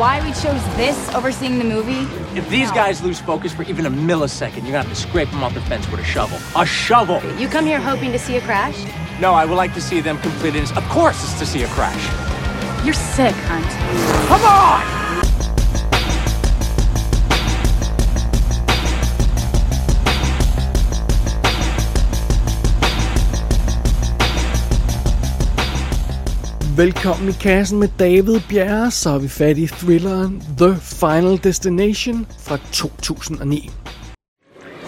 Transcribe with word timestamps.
why 0.00 0.18
we 0.24 0.32
chose 0.32 0.64
this 0.78 1.14
over 1.14 1.30
seeing 1.30 1.58
the 1.58 1.64
movie? 1.64 2.08
If 2.34 2.48
these 2.48 2.70
No. 2.70 2.74
guys 2.74 3.02
lose 3.02 3.20
focus 3.20 3.52
for 3.52 3.64
even 3.64 3.84
a 3.84 3.90
millisecond, 3.90 4.62
you're 4.62 4.72
gonna 4.72 4.84
have 4.84 4.88
to 4.88 4.94
scrape 4.94 5.30
them 5.30 5.44
off 5.44 5.52
the 5.52 5.60
fence 5.60 5.86
with 5.90 6.00
a 6.00 6.04
shovel. 6.04 6.38
A 6.56 6.64
shovel! 6.64 7.20
You 7.38 7.48
come 7.48 7.66
here 7.66 7.78
hoping 7.78 8.10
to 8.12 8.18
see 8.18 8.36
a 8.38 8.40
crash? 8.40 8.76
No, 9.20 9.34
I 9.34 9.44
would 9.44 9.56
like 9.56 9.74
to 9.74 9.80
see 9.82 10.00
them 10.00 10.16
complete 10.18 10.56
it. 10.56 10.74
Of 10.74 10.88
course, 10.88 11.22
it's 11.22 11.38
to 11.40 11.44
see 11.44 11.64
a 11.64 11.68
crash. 11.68 12.02
You're 12.82 12.94
sick, 12.94 13.34
Hunt. 13.46 13.66
Come 14.28 14.40
on! 14.42 14.99
Velkommen 26.80 27.28
i 27.28 27.32
kassen 27.32 27.78
med 27.78 27.88
David 27.98 28.40
Bjerre, 28.48 28.90
så 28.90 29.10
er 29.10 29.18
vi 29.18 29.28
fat 29.28 29.58
i 29.58 29.66
thrilleren 29.66 30.42
The 30.58 30.76
Final 30.80 31.40
Destination 31.44 32.26
fra 32.38 32.58
2009. 32.72 33.70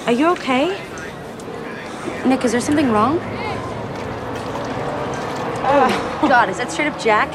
Are 0.06 0.14
you 0.14 0.30
okay? 0.30 0.66
Nick, 2.27 2.45
is 2.45 2.50
there 2.50 2.60
something 2.60 2.92
wrong? 2.92 3.20
Oh, 5.64 5.91
God, 6.20 6.50
is 6.50 6.56
that 6.56 6.73
straight 6.73 6.92
up 6.95 7.05
Jack? 7.05 7.28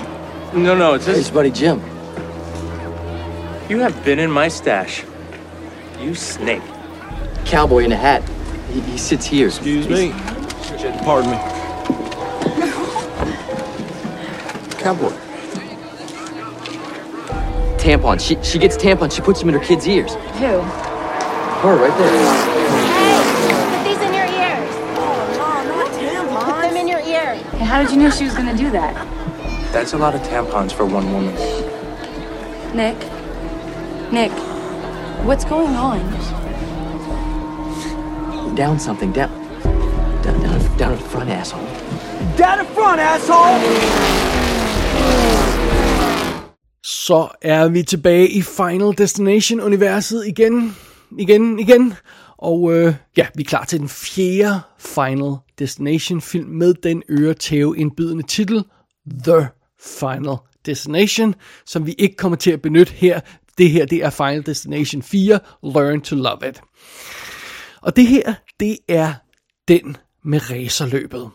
No, 0.53 0.75
no, 0.75 0.93
it's 0.95 1.05
Hey, 1.05 1.33
buddy 1.33 1.51
Jim. 1.51 1.79
You 3.69 3.79
have 3.81 3.93
been 4.05 4.19
in 4.19 4.31
my 4.31 4.49
stash. 4.49 5.05
You 6.03 6.15
snake. 6.15 6.63
Cowboy 7.45 7.83
in 7.83 7.91
a 7.91 7.95
hat. 7.95 8.23
He, 8.73 8.79
he 8.79 8.97
sits 8.97 9.31
here. 9.31 9.47
Excuse 9.47 9.87
me. 9.87 10.11
Pardon 11.05 11.31
me. 11.31 11.56
Cowboy. 14.87 15.11
Tampon. 17.77 18.17
She 18.21 18.41
she 18.41 18.57
gets 18.57 18.77
tampons. 18.77 19.11
She 19.11 19.21
puts 19.21 19.41
them 19.41 19.49
in 19.49 19.55
her 19.55 19.59
kids' 19.59 19.85
ears. 19.85 20.13
Who? 20.13 20.61
Her 21.61 21.75
right 21.75 21.97
there. 21.97 22.09
Hey, 22.95 23.19
put 23.75 23.83
these 23.83 24.01
in 24.07 24.13
your 24.13 24.23
ears. 24.23 24.71
Oh, 24.95 25.27
no, 25.35 25.75
not 25.75 25.91
tampons. 25.91 26.45
Put 26.45 26.61
them 26.61 26.77
in 26.77 26.87
your 26.87 27.01
ear. 27.01 27.35
Hey, 27.35 27.65
how 27.65 27.81
did 27.81 27.91
you 27.91 27.97
know 27.97 28.09
she 28.09 28.23
was 28.23 28.33
gonna 28.33 28.55
do 28.55 28.71
that? 28.71 28.95
That's 29.73 29.91
a 29.91 29.97
lot 29.97 30.15
of 30.15 30.21
tampons 30.21 30.71
for 30.71 30.85
one 30.85 31.11
woman. 31.11 31.35
Nick? 32.73 32.97
Nick, 34.13 34.31
what's 35.25 35.43
going 35.43 35.75
on? 35.75 35.99
Down 38.55 38.79
something. 38.79 39.11
Down. 39.11 39.29
Down, 40.23 40.39
down, 40.41 40.77
down 40.77 40.93
at 40.93 40.99
the 40.99 41.09
front, 41.09 41.29
asshole. 41.29 41.65
Down 42.37 42.61
in 42.61 42.65
front, 42.67 43.01
asshole! 43.01 44.16
Så 46.83 47.27
er 47.41 47.67
vi 47.67 47.83
tilbage 47.83 48.29
i 48.29 48.41
Final 48.41 48.97
Destination-universet 48.97 50.27
igen, 50.27 50.75
igen, 51.17 51.59
igen. 51.59 51.93
Og 52.37 52.73
øh, 52.73 52.93
ja, 53.17 53.27
vi 53.35 53.43
er 53.43 53.47
klar 53.47 53.63
til 53.63 53.79
den 53.79 53.89
fjerde 53.89 54.59
Final 54.79 55.35
Destination-film 55.59 56.49
med 56.49 56.73
den 56.73 57.03
øretæve 57.09 57.77
indbydende 57.77 58.23
titel, 58.23 58.63
The 59.23 59.47
Final 59.79 60.35
Destination, 60.65 61.35
som 61.65 61.85
vi 61.85 61.95
ikke 61.97 62.15
kommer 62.15 62.35
til 62.35 62.51
at 62.51 62.61
benytte 62.61 62.93
her. 62.93 63.19
Det 63.57 63.71
her, 63.71 63.85
det 63.85 64.03
er 64.03 64.09
Final 64.09 64.45
Destination 64.45 65.01
4, 65.01 65.39
Learn 65.63 66.01
to 66.01 66.15
Love 66.15 66.49
It. 66.49 66.61
Og 67.81 67.95
det 67.95 68.07
her, 68.07 68.33
det 68.59 68.77
er 68.87 69.13
den 69.67 69.97
med 70.23 70.51
racerløbet. 70.51 71.29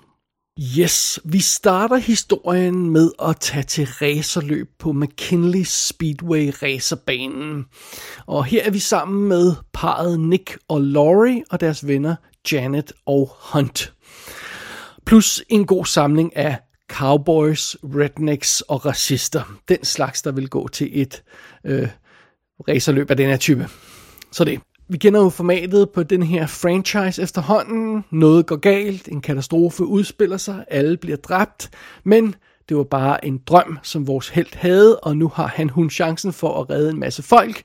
Yes, 0.61 1.21
vi 1.25 1.41
starter 1.41 1.97
historien 1.97 2.91
med 2.91 3.11
at 3.23 3.37
tage 3.41 3.63
til 3.63 3.87
racerløb 3.87 4.69
på 4.79 4.93
McKinley 4.93 5.63
Speedway 5.65 6.53
racerbanen. 6.63 7.65
Og 8.27 8.45
her 8.45 8.65
er 8.65 8.71
vi 8.71 8.79
sammen 8.79 9.29
med 9.29 9.55
parret 9.73 10.21
Nick 10.21 10.59
og 10.69 10.81
Laurie 10.81 11.45
og 11.51 11.61
deres 11.61 11.87
venner 11.87 12.17
Janet 12.53 12.93
og 13.07 13.37
Hunt. 13.39 13.93
Plus 15.07 15.43
en 15.49 15.67
god 15.67 15.87
samling 15.87 16.37
af 16.37 16.59
cowboys, 16.89 17.77
rednecks 17.83 18.61
og 18.61 18.87
racister. 18.87 19.59
Den 19.69 19.85
slags, 19.85 20.23
der 20.23 20.33
vil 20.33 20.49
gå 20.49 20.69
til 20.69 21.01
et 21.03 21.23
øh, 21.65 21.89
racerløb 22.69 23.11
af 23.11 23.17
den 23.17 23.29
her 23.29 23.37
type. 23.37 23.69
Så 24.33 24.45
det. 24.45 24.61
Vi 24.93 24.99
kender 24.99 25.21
jo 25.21 25.29
formatet 25.29 25.91
på 25.91 26.03
den 26.03 26.23
her 26.23 26.47
franchise 26.47 27.23
efterhånden. 27.23 28.05
Noget 28.11 28.47
går 28.47 28.57
galt, 28.57 29.09
en 29.09 29.21
katastrofe 29.21 29.85
udspiller 29.85 30.37
sig, 30.37 30.65
alle 30.69 30.97
bliver 30.97 31.17
dræbt, 31.17 31.71
men 32.05 32.35
det 32.69 32.77
var 32.77 32.85
bare 32.85 33.25
en 33.25 33.41
drøm, 33.47 33.79
som 33.83 34.07
vores 34.07 34.29
held 34.29 34.57
havde, 34.57 34.99
og 34.99 35.17
nu 35.17 35.29
har 35.35 35.47
han 35.47 35.69
hun 35.71 35.91
chancen 35.91 36.33
for 36.33 36.61
at 36.61 36.71
redde 36.71 36.91
en 36.91 37.01
masse 37.01 37.23
folk 37.23 37.63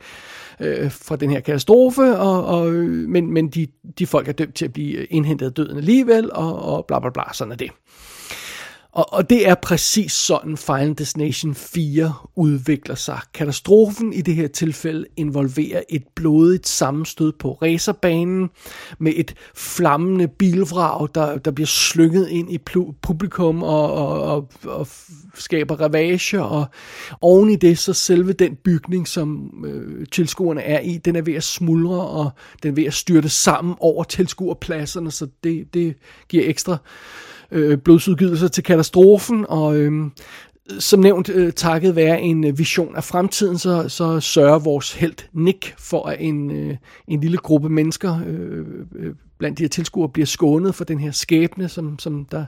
øh, 0.60 0.92
fra 0.92 1.16
den 1.16 1.30
her 1.30 1.40
katastrofe, 1.40 2.18
og, 2.18 2.46
og, 2.46 2.74
men, 2.74 3.34
men 3.34 3.48
de, 3.48 3.68
de 4.00 4.08
folk 4.08 4.28
er 4.28 4.32
dømt 4.32 4.56
til 4.56 4.66
at 4.66 4.74
blive 4.74 5.06
indhentet 5.06 5.46
af 5.46 5.54
døden 5.54 5.78
alligevel, 5.78 6.32
og, 6.34 6.62
og 6.62 6.86
bla 6.86 7.00
bla 7.00 7.10
bla, 7.10 7.24
sådan 7.34 7.52
er 7.52 7.56
det. 7.56 7.72
Og, 8.92 9.14
og 9.14 9.30
det 9.30 9.48
er 9.48 9.56
præcis 9.56 10.12
sådan 10.12 10.58
Final 10.58 10.94
Destination 10.98 11.56
4 11.56 12.14
udvikler 12.36 12.96
sig. 12.96 13.20
Katastrofen 13.34 14.14
i 14.14 14.22
det 14.22 14.36
her 14.36 14.48
tilfælde 14.48 15.06
involverer 15.18 15.82
et 15.90 16.04
blodigt 16.16 16.68
sammenstød 16.68 17.32
på 17.32 17.52
racerbanen 17.52 18.50
med 19.00 19.14
et 19.16 19.34
flammende 19.56 20.28
bilvrag, 20.28 21.08
der, 21.16 21.38
der 21.38 21.52
bliver 21.52 21.68
slynget 21.68 22.30
ind 22.30 22.54
i 22.54 22.58
publikum 23.02 23.64
og, 23.64 23.94
og, 23.94 24.22
og, 24.22 24.50
og 24.66 24.88
skaber 25.34 25.76
ravage. 25.76 26.44
Og 26.44 26.66
oven 27.22 27.50
i 27.50 27.56
det, 27.56 27.78
så 27.78 27.94
selve 27.94 28.34
den 28.34 28.56
bygning, 28.56 29.08
som 29.08 29.52
øh, 29.66 30.08
tilskuerne 30.12 30.62
er 30.62 30.80
i, 30.80 30.98
den 30.98 31.16
er 31.16 31.22
ved 31.22 31.34
at 31.34 31.44
smuldre, 31.44 32.08
og 32.08 32.32
den 32.64 32.72
er 32.72 32.76
ved 32.76 32.86
at 32.86 32.94
styrte 32.94 33.30
sammen 33.30 33.76
over 33.80 34.04
tilskuerpladserne, 34.04 35.12
så 35.12 35.28
det, 35.44 35.74
det 35.74 35.96
giver 36.30 36.50
ekstra 36.50 36.74
øh, 36.74 36.78
Øh, 37.52 37.78
blodsudgydelser 37.78 38.48
til 38.48 38.64
katastrofen, 38.64 39.46
og 39.50 39.78
øh, 39.78 39.92
som 40.80 41.00
nævnt, 41.00 41.30
øh, 41.30 41.54
takket 41.54 41.96
være 41.96 42.22
en 42.22 42.44
øh, 42.44 42.58
vision 42.58 42.96
af 42.96 43.04
fremtiden, 43.04 43.58
så, 43.58 43.90
så 43.90 44.20
sørger 44.20 44.60
vores 44.60 44.94
held 44.94 45.16
Nick 45.34 45.74
for, 45.78 46.06
at 46.06 46.18
en, 46.20 46.52
øh, 46.52 46.76
en 47.08 47.22
lille 47.22 47.38
gruppe 47.38 47.70
mennesker 47.70 48.20
øh, 48.28 48.66
øh, 48.96 49.14
blandt 49.38 49.58
de 49.58 49.64
her 49.64 49.70
tilskuere 49.70 50.10
bliver 50.10 50.26
skånet 50.26 50.76
for 50.76 50.84
den 50.84 51.00
her 51.00 51.12
skæbne, 51.12 51.70
som, 51.70 52.00
som, 52.00 52.26
der, 52.26 52.46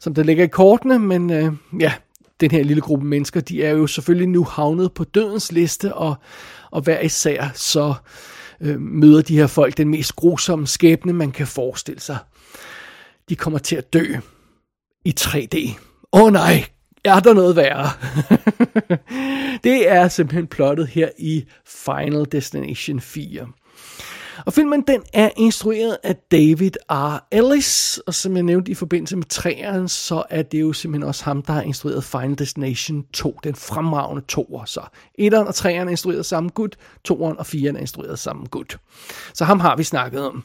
som 0.00 0.14
der 0.14 0.22
ligger 0.22 0.44
i 0.44 0.48
kortene, 0.48 0.98
men 0.98 1.30
øh, 1.30 1.52
ja, 1.80 1.92
den 2.40 2.50
her 2.50 2.64
lille 2.64 2.80
gruppe 2.80 3.06
mennesker, 3.06 3.40
de 3.40 3.64
er 3.64 3.70
jo 3.70 3.86
selvfølgelig 3.86 4.28
nu 4.28 4.44
havnet 4.44 4.92
på 4.92 5.04
dødens 5.04 5.52
liste, 5.52 5.94
og, 5.94 6.14
og 6.70 6.82
hver 6.82 7.00
især 7.00 7.50
så 7.54 7.94
øh, 8.60 8.80
møder 8.80 9.22
de 9.22 9.36
her 9.36 9.46
folk 9.46 9.76
den 9.76 9.88
mest 9.88 10.16
grusomme 10.16 10.66
skæbne, 10.66 11.12
man 11.12 11.30
kan 11.30 11.46
forestille 11.46 12.00
sig 12.00 12.18
de 13.28 13.36
kommer 13.36 13.58
til 13.58 13.76
at 13.76 13.92
dø 13.92 14.06
i 15.04 15.14
3D. 15.20 15.78
Åh 16.12 16.22
oh, 16.22 16.32
nej, 16.32 16.64
er 17.04 17.20
der 17.20 17.34
noget 17.34 17.56
værre? 17.56 17.90
det 19.64 19.88
er 19.88 20.08
simpelthen 20.08 20.46
plottet 20.46 20.86
her 20.86 21.08
i 21.18 21.44
Final 21.66 22.26
Destination 22.32 23.00
4. 23.00 23.48
Og 24.46 24.52
filmen 24.52 24.84
den 24.86 25.02
er 25.12 25.30
instrueret 25.36 25.96
af 26.02 26.16
David 26.16 26.70
R. 26.90 27.26
Ellis, 27.30 28.00
og 28.06 28.14
som 28.14 28.36
jeg 28.36 28.42
nævnte 28.42 28.70
i 28.70 28.74
forbindelse 28.74 29.16
med 29.16 29.24
træeren, 29.24 29.88
så 29.88 30.22
er 30.30 30.42
det 30.42 30.60
jo 30.60 30.72
simpelthen 30.72 31.08
også 31.08 31.24
ham, 31.24 31.42
der 31.42 31.52
har 31.52 31.62
instrueret 31.62 32.04
Final 32.04 32.38
Destination 32.38 33.04
2, 33.12 33.38
den 33.44 33.54
fremragende 33.54 34.22
toer. 34.28 34.64
Så 34.64 34.80
1'eren 35.20 35.36
og 35.36 35.48
3'eren 35.48 35.68
er 35.68 35.88
instrueret 35.88 36.26
samme 36.26 36.50
gut, 36.50 36.76
2'eren 37.08 37.38
og 37.38 37.46
4'eren 37.46 37.76
er 37.76 37.80
instrueret 37.80 38.18
samme 38.18 38.46
gut. 38.46 38.78
Så 39.34 39.44
ham 39.44 39.60
har 39.60 39.76
vi 39.76 39.82
snakket 39.82 40.26
om. 40.26 40.44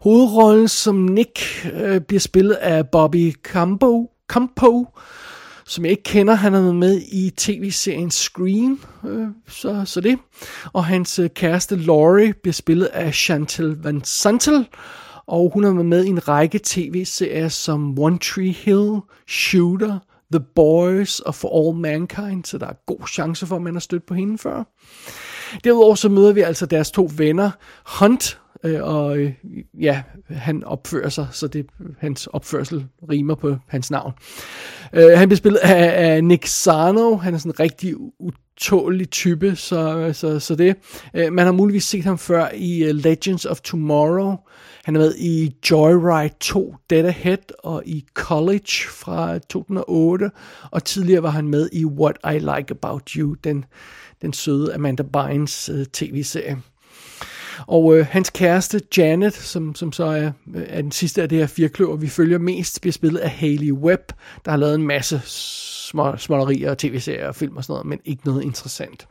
Hovedrollen 0.00 0.68
som 0.68 0.94
Nick 0.94 1.40
øh, 1.74 2.00
bliver 2.00 2.20
spillet 2.20 2.54
af 2.54 2.88
Bobby 2.88 3.32
Campo, 3.42 4.10
Campo 4.28 4.86
som 5.72 5.84
jeg 5.84 5.90
ikke 5.90 6.02
kender. 6.02 6.34
Han 6.34 6.52
har 6.52 6.60
været 6.60 6.74
med 6.74 7.02
i 7.12 7.30
tv-serien 7.36 8.10
Scream, 8.10 8.80
øh, 9.06 9.28
så, 9.48 9.82
så 9.84 10.00
det. 10.00 10.18
Og 10.72 10.84
hans 10.84 11.18
øh, 11.18 11.30
kæreste 11.30 11.76
Laurie 11.76 12.32
bliver 12.32 12.52
spillet 12.52 12.86
af 12.86 13.14
Chantal 13.14 13.76
Van 13.82 14.04
Santel, 14.04 14.68
og 15.26 15.50
hun 15.54 15.64
har 15.64 15.72
været 15.72 15.86
med 15.86 16.04
i 16.04 16.08
en 16.08 16.28
række 16.28 16.60
tv-serier 16.64 17.48
som 17.48 17.98
One 17.98 18.18
Tree 18.18 18.52
Hill, 18.52 19.00
Shooter, 19.28 19.98
The 20.32 20.44
Boys 20.54 21.20
og 21.20 21.34
For 21.34 21.68
All 21.68 21.78
Mankind, 21.78 22.44
så 22.44 22.58
der 22.58 22.66
er 22.66 22.84
god 22.86 23.06
chance 23.08 23.46
for, 23.46 23.56
at 23.56 23.62
man 23.62 23.74
har 23.74 23.80
stødt 23.80 24.06
på 24.06 24.14
hende 24.14 24.38
før. 24.38 24.64
Derudover 25.64 25.94
så 25.94 26.08
møder 26.08 26.32
vi 26.32 26.40
altså 26.40 26.66
deres 26.66 26.90
to 26.90 27.10
venner, 27.16 27.50
Hunt, 27.98 28.38
øh, 28.64 28.82
og 28.82 29.18
øh, 29.18 29.32
ja, 29.80 30.02
han 30.28 30.64
opfører 30.64 31.08
sig, 31.08 31.26
så 31.30 31.46
det 31.46 31.66
hans 31.98 32.26
opførsel 32.26 32.86
rimer 33.10 33.34
på 33.34 33.56
hans 33.66 33.90
navn. 33.90 34.12
Øh, 34.92 35.18
han 35.18 35.28
bliver 35.28 35.36
spillet 35.36 35.58
af, 35.58 36.12
af 36.12 36.24
Nick 36.24 36.46
Sarno, 36.46 37.16
han 37.16 37.34
er 37.34 37.38
sådan 37.38 37.50
en 37.50 37.60
rigtig 37.60 37.94
utålig 38.18 39.10
type, 39.10 39.56
så, 39.56 40.10
så, 40.12 40.38
så 40.38 40.54
det. 40.54 40.76
Øh, 41.14 41.32
man 41.32 41.44
har 41.44 41.52
muligvis 41.52 41.84
set 41.84 42.04
ham 42.04 42.18
før 42.18 42.48
i 42.54 42.90
uh, 42.90 42.96
Legends 42.96 43.44
of 43.44 43.60
Tomorrow, 43.60 44.36
han 44.84 44.94
har 44.94 45.02
været 45.02 45.16
i 45.18 45.54
Joyride 45.70 46.34
2 46.40 46.74
Dead 46.90 47.04
Ahead 47.04 47.54
og 47.64 47.82
i 47.86 48.04
College 48.14 48.88
fra 48.88 49.38
2008, 49.38 50.30
og 50.70 50.84
tidligere 50.84 51.22
var 51.22 51.30
han 51.30 51.48
med 51.48 51.68
i 51.72 51.84
What 51.84 52.16
I 52.34 52.38
Like 52.38 52.70
About 52.70 53.10
You, 53.10 53.34
den, 53.44 53.64
den 54.22 54.32
søde 54.32 54.74
Amanda 54.74 55.02
Bynes 55.02 55.70
uh, 55.70 55.84
tv-serie. 55.92 56.62
Og 57.66 57.98
øh, 57.98 58.06
hans 58.10 58.30
kæreste 58.30 58.80
Janet, 58.96 59.34
som, 59.34 59.74
som 59.74 59.92
så 59.92 60.04
er, 60.04 60.30
øh, 60.54 60.62
er 60.66 60.82
den 60.82 60.92
sidste 60.92 61.22
af 61.22 61.28
det 61.28 61.38
her 61.38 61.46
firkløver, 61.46 61.96
vi 61.96 62.08
følger 62.08 62.38
mest, 62.38 62.80
bliver 62.80 62.92
spillet 62.92 63.20
af 63.20 63.30
Haley 63.30 63.72
Webb, 63.72 64.12
der 64.44 64.50
har 64.50 64.58
lavet 64.58 64.74
en 64.74 64.86
masse 64.86 65.22
små, 65.24 66.16
smålerier 66.16 66.70
og 66.70 66.78
tv-serier 66.78 67.28
og 67.28 67.34
film 67.34 67.56
og 67.56 67.64
sådan 67.64 67.72
noget, 67.72 67.86
men 67.86 67.98
ikke 68.04 68.22
noget 68.24 68.42
interessant. 68.42 69.06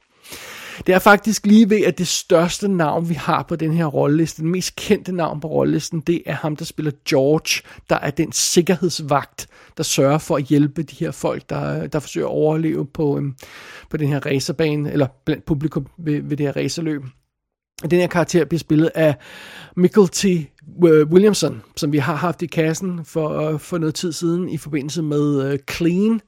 Det 0.87 0.95
er 0.95 0.99
faktisk 0.99 1.45
lige 1.45 1.69
ved, 1.69 1.81
at 1.85 1.97
det 1.97 2.07
største 2.07 2.67
navn, 2.67 3.09
vi 3.09 3.13
har 3.13 3.43
på 3.43 3.55
den 3.55 3.73
her 3.73 3.85
rolleliste, 3.85 4.41
den 4.41 4.51
mest 4.51 4.75
kendte 4.75 5.11
navn 5.11 5.39
på 5.39 5.47
rollelisten, 5.47 5.99
det 5.99 6.23
er 6.25 6.33
ham, 6.33 6.55
der 6.55 6.65
spiller 6.65 6.91
George, 7.09 7.69
der 7.89 7.95
er 7.95 8.11
den 8.11 8.31
sikkerhedsvagt, 8.31 9.47
der 9.77 9.83
sørger 9.83 10.17
for 10.17 10.35
at 10.35 10.43
hjælpe 10.43 10.83
de 10.83 10.95
her 10.95 11.11
folk, 11.11 11.49
der, 11.49 11.87
der 11.87 11.99
forsøger 11.99 12.27
at 12.27 12.31
overleve 12.31 12.85
på, 12.85 13.17
øhm, 13.17 13.35
på 13.89 13.97
den 13.97 14.07
her 14.07 14.25
racerbane, 14.25 14.91
eller 14.91 15.07
blandt 15.25 15.45
publikum 15.45 15.87
ved, 15.97 16.21
ved 16.21 16.37
det 16.37 16.45
her 16.45 16.55
racerløb. 16.55 17.03
Den 17.81 17.99
her 17.99 18.07
karakter 18.07 18.45
bliver 18.45 18.59
spillet 18.59 18.91
af 18.95 19.15
Michael 19.75 20.07
T. 20.07 20.25
Williamson, 20.83 21.61
som 21.75 21.91
vi 21.91 21.97
har 21.97 22.15
haft 22.15 22.41
i 22.41 22.45
kassen 22.45 23.05
for, 23.05 23.39
øh, 23.39 23.59
for 23.59 23.77
noget 23.77 23.95
tid 23.95 24.11
siden 24.11 24.49
i 24.49 24.57
forbindelse 24.57 25.01
med 25.01 25.53
uh, 25.53 25.59
Clean 25.71 26.21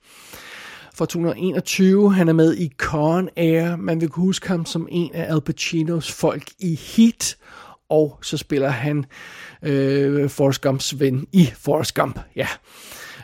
fra 0.95 1.05
2021. 1.05 2.13
Han 2.13 2.29
er 2.29 2.33
med 2.33 2.55
i 2.55 2.71
Con 2.77 3.29
Air. 3.38 3.75
Man 3.75 4.01
vil 4.01 4.09
kunne 4.09 4.25
huske 4.25 4.47
ham 4.47 4.65
som 4.65 4.88
en 4.91 5.11
af 5.13 5.33
Al 5.33 5.41
Pacinos 5.41 6.11
folk 6.11 6.44
i 6.59 6.79
Heat. 6.95 7.38
Og 7.89 8.19
så 8.21 8.38
spiller 8.38 8.69
han 8.69 9.05
øh, 9.63 10.29
Forrest 10.29 10.61
Gumps 10.61 11.00
ven 11.00 11.27
i 11.31 11.50
Forrest 11.57 11.95
Gump. 11.95 12.19
Ja, 12.35 12.47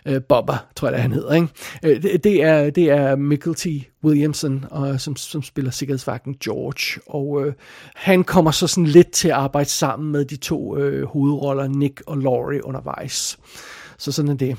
øh, 0.06 0.22
Bobber, 0.22 0.66
tror 0.76 0.88
jeg, 0.88 0.94
det 0.94 1.02
han 1.02 1.12
hedder. 1.12 1.34
Ikke? 1.34 1.48
Øh, 1.84 2.04
det, 2.04 2.24
det, 2.24 2.44
er, 2.44 2.70
det 2.70 2.90
er 2.90 3.16
Michael 3.16 3.56
T. 3.56 3.68
Williamson, 4.04 4.66
og, 4.72 5.02
som, 5.02 5.16
som 5.16 5.44
spiller 5.44 5.72
sikkerhedsvagten 5.72 6.36
George. 6.44 7.02
Og 7.08 7.46
øh, 7.46 7.54
han 7.96 8.24
kommer 8.24 8.52
så 8.52 8.68
sådan 8.68 8.88
lidt 8.88 9.12
til 9.12 9.28
at 9.28 9.34
arbejde 9.34 9.70
sammen 9.70 10.12
med 10.12 10.26
de 10.26 10.36
to 10.36 10.78
øh, 10.78 11.08
hovedroller, 11.08 11.68
Nick 11.68 12.02
og 12.08 12.18
Laurie, 12.18 12.66
undervejs. 12.66 13.40
Så 13.98 14.12
sådan 14.12 14.32
er 14.32 14.36
det. 14.36 14.58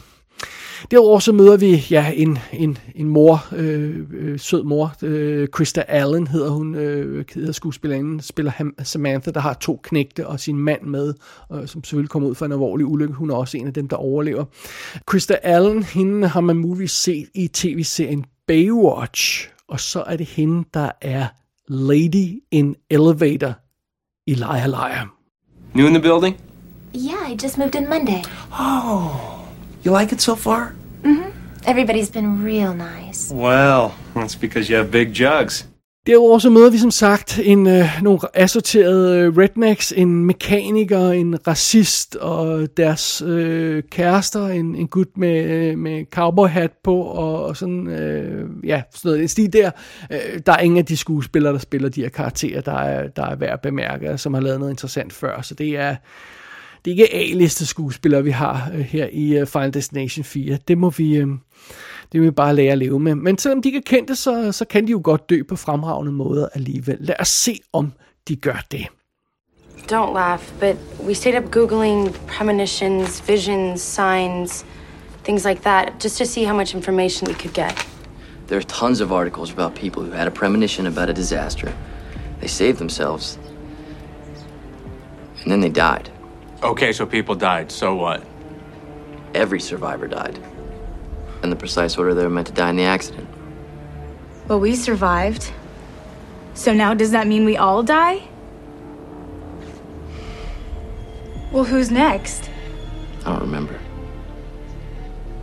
Derudover 0.90 1.18
så 1.18 1.32
møder 1.32 1.56
vi 1.56 1.86
ja, 1.90 2.12
en, 2.14 2.38
en, 2.52 2.78
en 2.94 3.08
mor, 3.08 3.46
øh, 3.56 4.06
øh, 4.12 4.38
sød 4.38 4.62
mor, 4.62 4.92
øh, 5.02 5.48
Krista 5.48 5.84
Allen 5.88 6.26
hedder 6.26 6.50
hun, 6.50 6.74
øh, 6.74 7.24
hedder 7.34 7.52
skuespillerinden, 7.52 8.20
spiller 8.20 8.52
ham, 8.52 8.74
Samantha, 8.82 9.30
der 9.30 9.40
har 9.40 9.54
to 9.54 9.80
knægte 9.82 10.26
og 10.26 10.40
sin 10.40 10.56
mand 10.56 10.82
med, 10.82 11.14
øh, 11.52 11.68
som 11.68 11.84
selvfølgelig 11.84 12.10
kommer 12.10 12.28
ud 12.28 12.34
fra 12.34 12.46
en 12.46 12.52
alvorlig 12.52 12.86
ulykke. 12.86 13.14
Hun 13.14 13.30
er 13.30 13.34
også 13.34 13.56
en 13.56 13.66
af 13.66 13.72
dem, 13.72 13.88
der 13.88 13.96
overlever. 13.96 14.44
Krista 15.06 15.36
Allen, 15.42 15.82
hende 15.82 16.28
har 16.28 16.40
man 16.40 16.56
muligvis 16.56 16.92
set 16.92 17.28
i 17.34 17.48
tv-serien 17.48 18.24
Baywatch, 18.46 19.48
og 19.68 19.80
så 19.80 20.02
er 20.06 20.16
det 20.16 20.26
hende, 20.26 20.68
der 20.74 20.90
er 21.00 21.26
Lady 21.68 22.42
in 22.50 22.76
Elevator 22.90 23.54
i 24.26 24.34
Liar 24.34 24.66
Liar. 24.66 25.14
New 25.74 25.86
in 25.86 25.94
the 25.94 26.02
building? 26.02 26.36
Yeah, 26.94 27.32
I 27.32 27.36
just 27.42 27.58
moved 27.58 27.74
in 27.74 27.88
Monday. 27.88 28.22
Oh. 28.52 29.29
You 29.86 29.98
like 30.00 30.14
it 30.14 30.22
so 30.22 30.34
far? 30.34 30.72
Mm-hmm. 31.04 31.30
Everybody's 31.66 32.10
been 32.10 32.44
real 32.44 32.74
nice. 32.74 33.32
Well, 33.34 33.92
that's 34.14 34.36
because 34.36 34.70
you 34.70 34.76
have 34.76 34.90
big 34.90 35.14
jugs. 35.14 35.66
Derudover 36.06 36.38
så 36.38 36.50
møder 36.50 36.70
vi 36.70 36.78
som 36.78 36.90
sagt 36.90 37.38
en, 37.44 37.66
øh, 37.66 38.02
nogle 38.02 38.20
assorterede 38.34 39.18
øh, 39.18 39.36
rednecks, 39.36 39.92
en 39.96 40.24
mekaniker, 40.24 41.10
en 41.10 41.46
racist 41.46 42.16
og 42.16 42.68
deres 42.76 43.22
øh, 43.26 43.82
kærester, 43.90 44.46
en, 44.46 44.74
en 44.74 44.88
gut 44.88 45.16
med, 45.16 45.44
øh, 45.44 45.78
med 45.78 46.04
cowboyhat 46.12 46.70
på 46.84 47.02
og, 47.02 47.44
og 47.44 47.56
sådan, 47.56 47.86
øh, 47.86 48.48
ja, 48.64 48.82
sådan 48.94 49.08
noget 49.08 49.22
en 49.22 49.28
stil 49.28 49.52
der. 49.52 49.70
Øh, 50.10 50.40
der 50.46 50.52
er 50.52 50.58
ingen 50.58 50.78
af 50.78 50.84
de 50.86 50.96
skuespillere, 50.96 51.52
der 51.52 51.58
spiller 51.58 51.88
de 51.88 52.02
her 52.02 52.08
karakterer, 52.08 52.60
der 52.60 52.78
er, 52.78 53.08
der 53.08 53.26
er 53.26 53.36
værd 53.36 53.52
at 53.52 53.60
bemærke, 53.60 54.18
som 54.18 54.34
har 54.34 54.40
lavet 54.40 54.58
noget 54.58 54.72
interessant 54.72 55.12
før, 55.12 55.42
så 55.42 55.54
det 55.54 55.76
er 55.76 55.96
det 56.84 56.90
er 56.90 56.94
ikke 56.94 57.14
A-liste 57.14 57.66
skuespillere, 57.66 58.24
vi 58.24 58.30
har 58.30 58.70
øh, 58.74 58.80
her 58.80 59.08
i 59.12 59.42
uh, 59.42 59.46
Final 59.46 59.74
Destination 59.74 60.24
4. 60.24 60.58
Det 60.68 60.78
må 60.78 60.90
vi, 60.90 61.16
øh, 61.16 61.28
det 62.12 62.20
må 62.20 62.24
vi 62.24 62.30
bare 62.30 62.54
lære 62.54 62.72
at 62.72 62.78
leve 62.78 63.00
med. 63.00 63.14
Men 63.14 63.38
selvom 63.38 63.62
de 63.62 63.68
ikke 63.68 63.76
er 63.76 63.82
kendte, 63.86 64.16
så, 64.16 64.52
så 64.52 64.64
kan 64.64 64.86
de 64.86 64.90
jo 64.90 65.00
godt 65.04 65.30
dø 65.30 65.42
på 65.48 65.56
fremragende 65.56 66.12
måder 66.12 66.48
alligevel. 66.54 66.96
Lad 67.00 67.14
os 67.20 67.28
se, 67.28 67.60
om 67.72 67.92
de 68.28 68.36
gør 68.36 68.64
det. 68.70 68.86
Don't 69.92 70.14
laugh, 70.14 70.42
but 70.60 70.76
we 71.06 71.14
stayed 71.14 71.36
up 71.36 71.50
Googling 71.50 72.12
premonitions, 72.26 73.28
visions, 73.28 73.82
signs, 73.82 74.64
things 75.24 75.44
like 75.44 75.62
that, 75.62 75.92
just 76.04 76.18
to 76.18 76.24
see 76.24 76.44
how 76.44 76.56
much 76.56 76.74
information 76.74 77.28
we 77.28 77.34
could 77.34 77.54
get. 77.54 77.86
There 78.46 78.58
are 78.58 78.62
tons 78.62 79.00
of 79.00 79.12
articles 79.12 79.52
about 79.52 79.74
people 79.74 80.02
who 80.02 80.12
had 80.12 80.28
a 80.28 80.30
premonition 80.30 80.86
about 80.86 81.08
a 81.08 81.12
disaster. 81.12 81.72
They 82.40 82.48
saved 82.48 82.78
themselves, 82.78 83.38
and 85.42 85.50
then 85.50 85.60
they 85.60 85.70
died. 85.70 86.19
Okay, 86.62 86.92
so 86.92 87.06
people 87.06 87.34
died. 87.34 87.72
So 87.72 87.94
what? 87.94 88.22
Every 89.34 89.60
survivor 89.60 90.06
died. 90.06 90.38
In 91.42 91.48
the 91.48 91.56
precise 91.56 91.96
order 91.96 92.12
they 92.12 92.22
were 92.22 92.30
meant 92.30 92.48
to 92.48 92.52
die 92.52 92.68
in 92.68 92.76
the 92.76 92.84
accident. 92.84 93.26
Well, 94.46 94.60
we 94.60 94.76
survived. 94.76 95.52
So 96.52 96.74
now 96.74 96.92
does 96.92 97.12
that 97.12 97.26
mean 97.26 97.46
we 97.46 97.56
all 97.56 97.82
die? 97.82 98.28
Well, 101.50 101.64
who's 101.64 101.90
next? 101.90 102.50
I 103.24 103.30
don't 103.30 103.40
remember. 103.40 103.78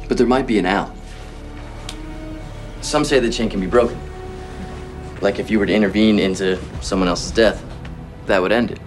But 0.07 0.17
there 0.17 0.27
might 0.27 0.45
be 0.45 0.59
an 0.59 0.65
out. 0.65 0.95
Some 2.81 3.03
say 3.03 3.19
the 3.19 3.31
chain 3.31 3.49
can 3.49 3.59
be 3.59 3.67
broken. 3.67 3.99
Like 5.19 5.39
if 5.39 5.49
you 5.49 5.57
were 5.57 5.65
to 5.65 5.73
intervene 5.73 6.19
into 6.19 6.59
someone 6.81 7.09
else's 7.09 7.31
death, 7.31 7.63
that 8.27 8.39
would 8.39 8.51
end 8.51 8.71
it. 8.71 8.79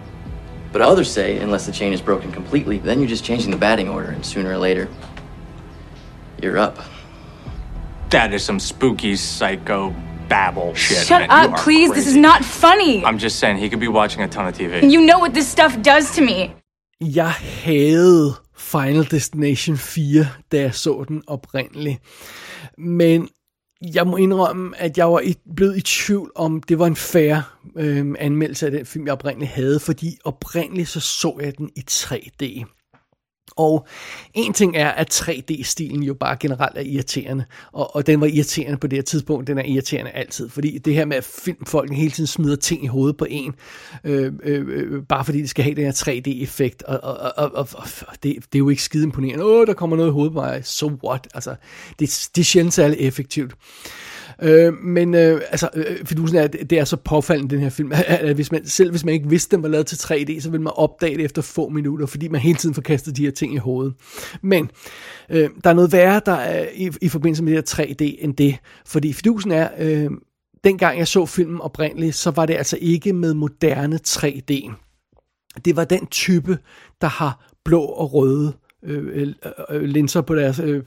But 0.73 0.83
others 0.83 1.11
say, 1.11 1.39
unless 1.39 1.67
the 1.67 1.73
chain 1.73 1.93
is 1.93 2.01
broken 2.01 2.33
completely, 2.33 2.79
then 2.79 3.01
you're 3.01 3.09
just 3.09 3.25
changing 3.25 3.51
the 3.51 3.57
batting 3.57 3.89
order, 3.89 4.11
and 4.11 4.25
sooner 4.25 4.51
or 4.51 4.59
later, 4.59 4.89
you're 6.43 6.59
up. 6.59 6.79
That 8.11 8.33
is 8.33 8.45
some 8.45 8.61
spooky 8.61 9.17
psycho 9.17 9.95
babble 10.29 10.75
shit. 10.75 11.07
Shut 11.07 11.21
man. 11.21 11.31
Up, 11.31 11.51
are 11.51 11.59
please. 11.65 11.93
This 11.93 12.07
is 12.07 12.17
not 12.17 12.45
funny. 12.45 13.05
I'm 13.05 13.19
just 13.19 13.39
saying, 13.39 13.59
he 13.59 13.69
could 13.69 13.81
be 13.81 13.89
watching 13.89 14.23
a 14.23 14.29
ton 14.29 14.47
of 14.47 14.55
TV. 14.57 14.91
You 14.91 15.01
know 15.01 15.19
what 15.19 15.35
this 15.35 15.49
stuff 15.49 15.77
does 15.83 16.15
to 16.17 16.23
me. 16.23 16.55
Jeg 17.01 17.31
havde 17.65 18.35
Final 18.55 19.05
Destination 19.05 19.77
4, 19.77 20.27
da 20.53 20.61
jeg 20.61 20.75
så 20.75 21.05
den 21.09 21.23
oprindeligt. 21.27 21.99
Men 22.79 23.29
jeg 23.95 24.07
må 24.07 24.17
indrømme, 24.17 24.77
at 24.77 24.99
jeg 24.99 25.13
var 25.13 25.21
i, 25.21 25.35
blevet 25.57 25.77
i 25.77 25.81
tvivl 25.81 26.33
om, 26.35 26.63
det 26.63 26.79
var 26.79 26.87
en 26.87 26.97
fair 26.97 27.59
øh, 27.77 28.15
anmeldelse 28.19 28.67
af 28.67 28.73
den 28.73 28.87
film, 28.87 29.07
jeg 29.07 29.13
oprindeligt 29.13 29.51
havde, 29.51 29.81
fordi 29.81 30.19
oprindeligt 30.25 30.89
så 30.89 31.01
så 31.01 31.39
jeg 31.41 31.59
den 31.59 31.71
i 31.77 31.85
3D. 31.91 32.65
Og 33.61 33.87
en 34.35 34.53
ting 34.53 34.77
er, 34.77 34.89
at 34.89 35.15
3D-stilen 35.15 36.03
jo 36.03 36.15
bare 36.15 36.37
generelt 36.41 36.79
er 36.79 36.83
irriterende, 36.83 37.45
og, 37.73 37.97
og 37.97 38.07
den 38.07 38.21
var 38.21 38.27
irriterende 38.27 38.79
på 38.79 38.87
det 38.87 38.97
her 38.97 39.03
tidspunkt, 39.03 39.47
den 39.47 39.59
er 39.59 39.65
irriterende 39.65 40.11
altid, 40.11 40.49
fordi 40.49 40.79
det 40.79 40.95
her 40.95 41.05
med, 41.05 41.17
at 41.17 41.25
filmfolkene 41.25 41.97
hele 41.97 42.11
tiden 42.11 42.27
smider 42.27 42.57
ting 42.57 42.85
i 42.85 42.87
hovedet 42.87 43.17
på 43.17 43.27
en, 43.31 43.55
øh, 44.05 44.33
øh, 44.43 44.67
øh, 44.69 45.03
bare 45.03 45.25
fordi 45.25 45.43
de 45.43 45.49
skal 45.49 45.65
have 45.65 45.75
den 45.75 45.85
her 45.85 45.93
3D-effekt, 45.93 46.83
og, 46.83 47.01
og, 47.03 47.33
og, 47.37 47.51
og, 47.55 47.69
og 48.09 48.15
det, 48.23 48.23
det 48.23 48.55
er 48.55 48.59
jo 48.59 48.69
ikke 48.69 48.83
skide 48.83 49.05
imponerende, 49.05 49.45
åh, 49.45 49.67
der 49.67 49.75
kommer 49.75 49.97
noget 49.97 50.11
i 50.11 50.13
hovedet 50.13 50.33
på 50.33 50.41
mig, 50.41 50.61
so 50.65 50.93
what, 51.05 51.29
altså, 51.35 51.55
det, 51.99 52.29
det 52.35 52.41
er 52.41 52.45
sjældent 52.45 52.75
særlig 52.75 52.99
effektivt. 53.01 53.55
Øh, 54.43 54.75
men 54.75 55.15
øh, 55.15 55.41
altså, 55.51 55.69
øh, 55.75 56.07
fidusen 56.07 56.37
er, 56.39 56.43
at 56.43 56.57
det 56.71 56.79
er 56.79 56.85
så 56.85 56.97
påfaldende, 56.97 57.55
den 57.55 57.63
her 57.63 57.71
film, 57.71 57.93
at 58.07 58.35
hvis 58.35 58.53
man, 58.53 58.67
selv 58.67 58.91
hvis 58.91 59.05
man 59.05 59.15
ikke 59.15 59.29
vidste, 59.29 59.57
den 59.57 59.63
var 59.63 59.69
lavet 59.69 59.87
til 59.87 59.97
3D, 59.97 60.41
så 60.41 60.51
ville 60.51 60.63
man 60.63 60.73
opdage 60.77 61.17
det 61.17 61.25
efter 61.25 61.43
få 61.43 61.69
minutter, 61.69 62.07
fordi 62.07 62.29
man 62.29 62.41
hele 62.41 62.59
tiden 62.59 62.75
får 62.75 62.83
kastet 62.83 63.17
de 63.17 63.25
her 63.25 63.31
ting 63.31 63.55
i 63.55 63.57
hovedet. 63.57 63.95
Men 64.43 64.71
øh, 65.31 65.51
der 65.65 65.71
er 65.71 65.75
noget 65.75 65.93
værre 65.93 66.21
der 66.27 66.33
er 66.33 66.69
i, 66.75 66.91
i 67.01 67.09
forbindelse 67.09 67.43
med 67.43 67.53
det 67.53 67.75
her 67.77 67.85
3D 67.85 68.25
end 68.25 68.35
det, 68.35 68.57
fordi 68.87 69.13
fidusen 69.13 69.51
er, 69.51 69.69
øh, 69.79 70.11
dengang 70.65 70.99
jeg 70.99 71.09
så 71.09 71.27
filmen 71.27 71.61
oprindeligt, 71.61 72.15
så 72.15 72.31
var 72.31 72.47
det 72.47 72.55
altså 72.55 72.79
ikke 72.81 73.13
med 73.13 73.35
moderne 73.35 73.99
3D. 74.09 74.73
Det 75.65 75.77
var 75.77 75.85
den 75.85 76.07
type, 76.07 76.59
der 77.01 77.07
har 77.07 77.51
blå 77.65 77.83
og 77.83 78.15
røde 78.15 78.53
øh, 78.83 79.23
øh, 79.23 79.35
øh 79.71 79.83
linser 79.83 80.21
på 80.21 80.35
deres 80.35 80.59
øh, 80.59 80.83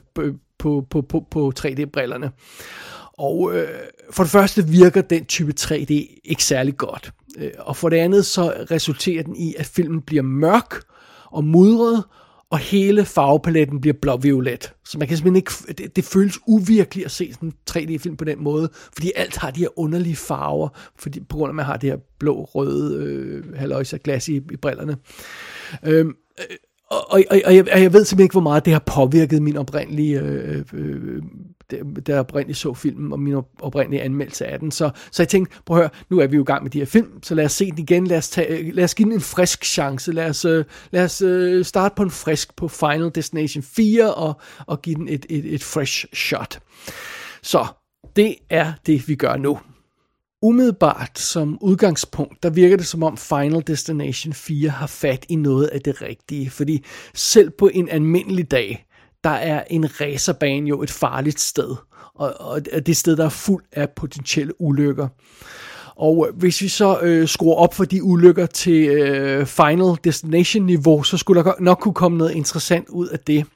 på, 0.58 0.84
på, 0.90 1.00
på, 1.08 1.26
på 1.30 1.52
3D-brillerne. 1.58 2.30
Og 3.18 3.56
øh, 3.56 3.68
for 4.10 4.22
det 4.22 4.32
første 4.32 4.68
virker 4.68 5.02
den 5.02 5.24
type 5.24 5.54
3D 5.60 6.20
ikke 6.24 6.44
særlig 6.44 6.76
godt. 6.76 7.12
Øh, 7.38 7.50
og 7.58 7.76
for 7.76 7.88
det 7.88 7.96
andet 7.96 8.26
så 8.26 8.54
resulterer 8.70 9.22
den 9.22 9.36
i, 9.36 9.54
at 9.58 9.66
filmen 9.66 10.02
bliver 10.02 10.22
mørk 10.22 10.74
og 11.30 11.44
mudret, 11.44 12.04
og 12.50 12.58
hele 12.58 13.04
farvepaletten 13.04 13.80
bliver 13.80 13.94
blåviolet. 14.02 14.72
Så 14.84 14.98
man 14.98 15.08
kan 15.08 15.16
simpelthen 15.16 15.36
ikke, 15.36 15.82
det, 15.82 15.96
det 15.96 16.04
føles 16.04 16.38
uvirkeligt 16.46 17.04
at 17.04 17.10
se 17.10 17.32
sådan 17.32 17.48
en 17.48 17.54
3D-film 17.70 18.16
på 18.16 18.24
den 18.24 18.44
måde, 18.44 18.70
fordi 18.92 19.12
alt 19.16 19.36
har 19.36 19.50
de 19.50 19.60
her 19.60 19.78
underlige 19.78 20.16
farver, 20.16 20.68
fordi, 20.98 21.20
på 21.20 21.36
grund 21.36 21.48
af, 21.48 21.52
at 21.52 21.56
man 21.56 21.64
har 21.64 21.76
det 21.76 21.90
her 21.90 21.98
blå-røde 22.18 23.04
øh, 23.04 23.56
halvøjse 23.56 23.98
glas 23.98 24.28
i, 24.28 24.36
i 24.36 24.56
brillerne. 24.56 24.96
Øhm, 25.84 26.14
øh, 26.38 26.56
og, 26.90 27.10
og, 27.10 27.22
og, 27.44 27.56
jeg, 27.56 27.66
og 27.72 27.82
jeg 27.82 27.92
ved 27.92 28.04
simpelthen 28.04 28.24
ikke, 28.24 28.32
hvor 28.32 28.40
meget 28.40 28.64
det 28.64 28.72
har 28.72 28.82
påvirket 28.86 29.42
min 29.42 29.56
oprindelige, 29.56 30.20
øh, 30.20 30.64
øh, 30.72 31.22
da 31.70 32.12
jeg 32.12 32.20
oprindeligt 32.20 32.58
så 32.58 32.74
filmen, 32.74 33.12
og 33.12 33.20
min 33.20 33.42
oprindelige 33.60 34.02
anmeldelse 34.02 34.46
af 34.46 34.58
den. 34.58 34.70
Så, 34.70 34.90
så 35.10 35.22
jeg 35.22 35.28
tænkte, 35.28 35.56
prøv 35.66 35.76
at 35.76 35.82
høre, 35.82 35.90
nu 36.10 36.18
er 36.18 36.26
vi 36.26 36.36
jo 36.36 36.42
i 36.42 36.44
gang 36.44 36.62
med 36.62 36.70
de 36.70 36.78
her 36.78 36.86
film, 36.86 37.22
så 37.22 37.34
lad 37.34 37.44
os 37.44 37.52
se 37.52 37.70
den 37.70 37.78
igen, 37.78 38.06
lad 38.06 38.18
os, 38.18 38.28
tage, 38.28 38.72
lad 38.72 38.84
os 38.84 38.94
give 38.94 39.06
den 39.06 39.12
en 39.12 39.20
frisk 39.20 39.64
chance, 39.64 40.12
lad 40.12 40.28
os, 40.28 40.44
øh, 40.44 40.64
lad 40.90 41.04
os 41.04 41.22
øh, 41.22 41.64
starte 41.64 41.94
på 41.96 42.02
en 42.02 42.10
frisk 42.10 42.56
på 42.56 42.68
Final 42.68 43.10
Destination 43.14 43.62
4, 43.62 44.14
og, 44.14 44.40
og 44.66 44.82
give 44.82 44.96
den 44.96 45.08
et, 45.08 45.26
et, 45.28 45.54
et 45.54 45.62
fresh 45.62 46.06
shot. 46.12 46.58
Så 47.42 47.66
det 48.16 48.34
er 48.50 48.72
det, 48.86 49.08
vi 49.08 49.14
gør 49.14 49.36
nu 49.36 49.58
umiddelbart 50.44 51.18
som 51.18 51.58
udgangspunkt, 51.60 52.42
der 52.42 52.50
virker 52.50 52.76
det 52.76 52.86
som 52.86 53.02
om 53.02 53.16
Final 53.16 53.62
Destination 53.66 54.32
4 54.32 54.68
har 54.68 54.86
fat 54.86 55.26
i 55.28 55.36
noget 55.36 55.66
af 55.66 55.80
det 55.80 56.02
rigtige, 56.02 56.50
fordi 56.50 56.84
selv 57.14 57.50
på 57.50 57.70
en 57.74 57.88
almindelig 57.88 58.50
dag, 58.50 58.86
der 59.24 59.30
er 59.30 59.64
en 59.70 60.00
racerbane 60.00 60.68
jo 60.68 60.82
et 60.82 60.90
farligt 60.90 61.40
sted, 61.40 61.76
og, 62.14 62.34
og 62.40 62.60
det 62.86 62.96
sted, 62.96 63.16
der 63.16 63.24
er 63.24 63.28
fuld 63.28 63.64
af 63.72 63.90
potentielle 63.90 64.60
ulykker. 64.60 65.08
Og 65.96 66.28
øh, 66.28 66.38
hvis 66.38 66.60
vi 66.60 66.68
så 66.68 67.00
øh, 67.02 67.28
skruer 67.28 67.56
op 67.56 67.74
for 67.74 67.84
de 67.84 68.02
ulykker 68.02 68.46
til 68.46 68.88
øh, 68.88 69.46
Final 69.46 69.96
Destination 70.04 70.66
niveau, 70.66 71.02
så 71.02 71.16
skulle 71.16 71.44
der 71.44 71.52
nok 71.60 71.78
kunne 71.78 71.94
komme 71.94 72.18
noget 72.18 72.32
interessant 72.32 72.88
ud 72.88 73.08
af 73.08 73.18
det. 73.18 73.46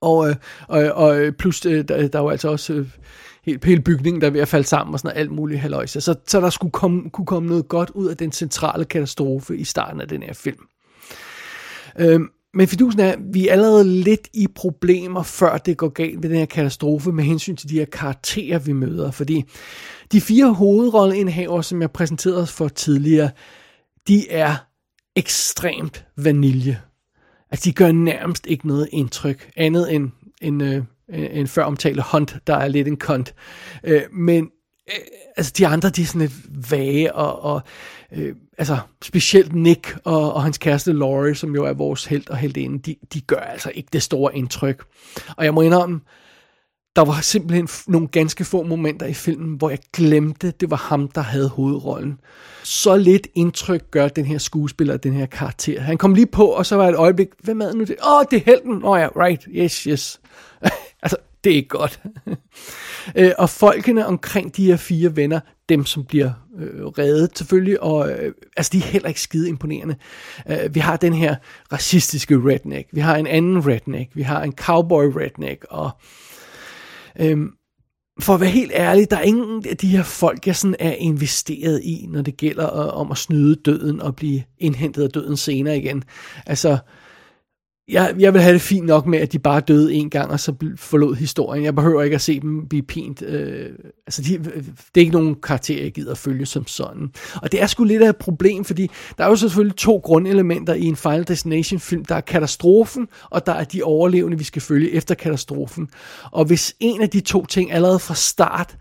Og, 0.00 0.28
øh, 0.28 0.36
og, 0.68 0.82
og 0.82 1.20
øh, 1.20 1.32
plus, 1.32 1.66
øh, 1.66 1.88
der, 1.88 2.08
der 2.08 2.18
er 2.18 2.22
jo 2.22 2.28
altså 2.28 2.48
også 2.48 2.72
øh, 2.72 2.86
hele, 3.44 3.58
hele 3.64 3.82
bygningen, 3.82 4.20
der 4.20 4.26
er 4.26 4.30
ved 4.30 4.40
at 4.40 4.48
falde 4.48 4.66
sammen 4.66 4.94
og 4.94 5.00
sådan 5.00 5.08
noget, 5.08 5.20
alt 5.20 5.30
muligt 5.30 5.60
haløjse. 5.60 6.00
Så, 6.00 6.14
så 6.26 6.40
der 6.40 6.50
skulle 6.50 6.72
komme, 6.72 7.10
kunne 7.10 7.26
komme 7.26 7.48
noget 7.48 7.68
godt 7.68 7.90
ud 7.90 8.08
af 8.08 8.16
den 8.16 8.32
centrale 8.32 8.84
katastrofe 8.84 9.56
i 9.56 9.64
starten 9.64 10.00
af 10.00 10.08
den 10.08 10.22
her 10.22 10.32
film. 10.32 10.66
Øhm, 11.98 12.28
men 12.54 12.68
fidusen 12.68 13.00
er, 13.00 13.12
at 13.12 13.18
vi 13.32 13.48
er 13.48 13.52
allerede 13.52 13.84
lidt 13.84 14.28
i 14.32 14.46
problemer, 14.54 15.22
før 15.22 15.58
det 15.58 15.76
går 15.76 15.88
galt 15.88 16.20
med 16.20 16.28
den 16.28 16.38
her 16.38 16.46
katastrofe, 16.46 17.12
med 17.12 17.24
hensyn 17.24 17.56
til 17.56 17.68
de 17.68 17.78
her 17.78 17.84
karakterer, 17.84 18.58
vi 18.58 18.72
møder. 18.72 19.10
Fordi 19.10 19.44
de 20.12 20.20
fire 20.20 20.52
hovedrolleindhaver, 20.52 21.62
som 21.62 21.80
jeg 21.80 21.90
præsenterede 21.90 22.46
for 22.46 22.68
tidligere, 22.68 23.30
de 24.08 24.30
er 24.30 24.56
ekstremt 25.16 26.06
vanilje. 26.16 26.80
Altså, 27.50 27.70
de 27.70 27.72
gør 27.72 27.92
nærmest 27.92 28.46
ikke 28.46 28.66
noget 28.66 28.88
indtryk, 28.92 29.50
andet 29.56 29.94
end 29.94 30.10
en, 30.42 30.60
øh, 30.60 30.84
en 31.08 31.48
før 31.48 31.64
omtalte 31.64 32.02
Hunt, 32.12 32.36
der 32.46 32.56
er 32.56 32.68
lidt 32.68 32.88
en 32.88 32.96
kont. 32.96 33.34
Øh, 33.84 34.02
men 34.12 34.50
øh, 34.88 34.98
altså 35.36 35.52
de 35.58 35.66
andre, 35.66 35.90
de 35.90 36.02
er 36.02 36.06
sådan 36.06 36.20
lidt 36.20 36.70
vage, 36.70 37.14
og, 37.14 37.42
og 37.42 37.62
øh, 38.12 38.34
altså 38.62 38.78
specielt 39.02 39.54
Nick 39.54 39.96
og, 40.04 40.34
og 40.34 40.42
hans 40.42 40.58
kæreste 40.58 40.92
Laurie, 40.92 41.34
som 41.34 41.54
jo 41.54 41.64
er 41.64 41.72
vores 41.72 42.04
held 42.04 42.30
og 42.30 42.36
heldinde, 42.36 42.78
de, 42.78 42.96
de 43.14 43.20
gør 43.20 43.36
altså 43.36 43.70
ikke 43.74 43.88
det 43.92 44.02
store 44.02 44.36
indtryk. 44.36 44.84
Og 45.36 45.44
jeg 45.44 45.54
må 45.54 45.60
indrømme, 45.60 46.00
der 46.96 47.04
var 47.04 47.20
simpelthen 47.20 47.68
nogle 47.88 48.08
ganske 48.08 48.44
få 48.44 48.62
momenter 48.62 49.06
i 49.06 49.14
filmen, 49.14 49.56
hvor 49.56 49.70
jeg 49.70 49.78
glemte, 49.92 50.50
det 50.50 50.70
var 50.70 50.76
ham, 50.76 51.08
der 51.08 51.20
havde 51.20 51.48
hovedrollen. 51.48 52.20
Så 52.62 52.96
lidt 52.96 53.26
indtryk 53.34 53.90
gør 53.90 54.08
den 54.08 54.24
her 54.24 54.38
skuespiller, 54.38 54.96
den 54.96 55.12
her 55.12 55.26
karakter. 55.26 55.80
Han 55.80 55.98
kom 55.98 56.14
lige 56.14 56.26
på, 56.26 56.46
og 56.46 56.66
så 56.66 56.76
var 56.76 56.88
et 56.88 56.96
øjeblik, 56.96 57.28
hvem 57.42 57.60
er 57.60 57.72
nu 57.72 57.84
det? 57.84 57.96
Åh, 58.06 58.18
oh, 58.18 58.24
det 58.30 58.36
er 58.36 58.42
helten! 58.46 58.84
Åh 58.84 58.90
oh, 58.90 59.00
ja, 59.00 59.08
right, 59.16 59.48
yes, 59.48 59.82
yes. 59.82 60.20
altså, 61.02 61.16
det 61.44 61.52
er 61.52 61.56
ikke 61.56 61.68
godt. 61.68 62.00
Øh, 63.16 63.32
og 63.38 63.50
folkene 63.50 64.06
omkring 64.06 64.56
de 64.56 64.66
her 64.66 64.76
fire 64.76 65.16
venner, 65.16 65.40
dem 65.72 65.86
som 65.86 66.04
bliver 66.04 66.30
øh, 66.58 66.86
reddet 66.86 67.38
selvfølgelig, 67.38 67.82
og 67.82 68.10
øh, 68.10 68.32
altså 68.56 68.70
de 68.72 68.78
er 68.78 68.82
heller 68.82 69.08
ikke 69.08 69.20
skide 69.20 69.48
imponerende. 69.48 69.96
Øh, 70.50 70.74
vi 70.74 70.80
har 70.80 70.96
den 70.96 71.12
her 71.12 71.36
racistiske 71.72 72.34
redneck, 72.34 72.88
vi 72.92 73.00
har 73.00 73.16
en 73.16 73.26
anden 73.26 73.66
redneck, 73.66 74.10
vi 74.14 74.22
har 74.22 74.42
en 74.42 74.52
cowboy 74.52 75.04
redneck, 75.04 75.66
og 75.70 75.90
øh, 77.20 77.38
for 78.20 78.34
at 78.34 78.40
være 78.40 78.50
helt 78.50 78.72
ærlig, 78.74 79.10
der 79.10 79.16
er 79.16 79.22
ingen 79.22 79.64
af 79.70 79.76
de 79.76 79.88
her 79.88 80.02
folk, 80.02 80.46
jeg 80.46 80.56
sådan 80.56 80.76
er 80.78 80.92
investeret 80.92 81.80
i, 81.84 82.06
når 82.08 82.22
det 82.22 82.36
gælder 82.36 82.80
øh, 82.80 83.00
om 83.00 83.10
at 83.10 83.18
snyde 83.18 83.56
døden 83.56 84.00
og 84.00 84.16
blive 84.16 84.42
indhentet 84.58 85.02
af 85.02 85.10
døden 85.10 85.36
senere 85.36 85.78
igen. 85.78 86.04
Altså, 86.46 86.70
øh, 86.70 86.78
jeg, 87.88 88.14
jeg 88.18 88.34
vil 88.34 88.42
have 88.42 88.52
det 88.52 88.62
fint 88.62 88.86
nok 88.86 89.06
med, 89.06 89.18
at 89.18 89.32
de 89.32 89.38
bare 89.38 89.60
døde 89.60 89.94
en 89.94 90.10
gang, 90.10 90.30
og 90.30 90.40
så 90.40 90.54
forlod 90.76 91.14
historien. 91.14 91.64
Jeg 91.64 91.74
behøver 91.74 92.02
ikke 92.02 92.14
at 92.14 92.20
se 92.20 92.40
dem 92.40 92.68
blive 92.68 92.82
pint. 92.82 93.22
Øh, 93.22 93.70
altså, 94.06 94.22
de, 94.22 94.38
det 94.38 94.96
er 94.96 95.00
ikke 95.00 95.12
nogen 95.12 95.34
karakter, 95.34 95.82
jeg 95.82 95.92
gider 95.92 96.10
at 96.10 96.18
følge 96.18 96.46
som 96.46 96.66
sådan. 96.66 97.10
Og 97.42 97.52
det 97.52 97.62
er 97.62 97.66
sgu 97.66 97.84
lidt 97.84 98.02
af 98.02 98.08
et 98.08 98.16
problem, 98.16 98.64
fordi 98.64 98.90
der 99.18 99.24
er 99.24 99.28
jo 99.28 99.36
selvfølgelig 99.36 99.76
to 99.76 99.98
grundelementer 99.98 100.74
i 100.74 100.84
en 100.84 100.96
Final 100.96 101.28
Destination-film. 101.28 102.04
Der 102.04 102.14
er 102.14 102.20
katastrofen, 102.20 103.08
og 103.30 103.46
der 103.46 103.52
er 103.52 103.64
de 103.64 103.82
overlevende, 103.82 104.38
vi 104.38 104.44
skal 104.44 104.62
følge 104.62 104.90
efter 104.90 105.14
katastrofen. 105.14 105.88
Og 106.32 106.44
hvis 106.44 106.74
en 106.80 107.02
af 107.02 107.10
de 107.10 107.20
to 107.20 107.46
ting 107.46 107.72
allerede 107.72 107.98
fra 107.98 108.14
start 108.14 108.76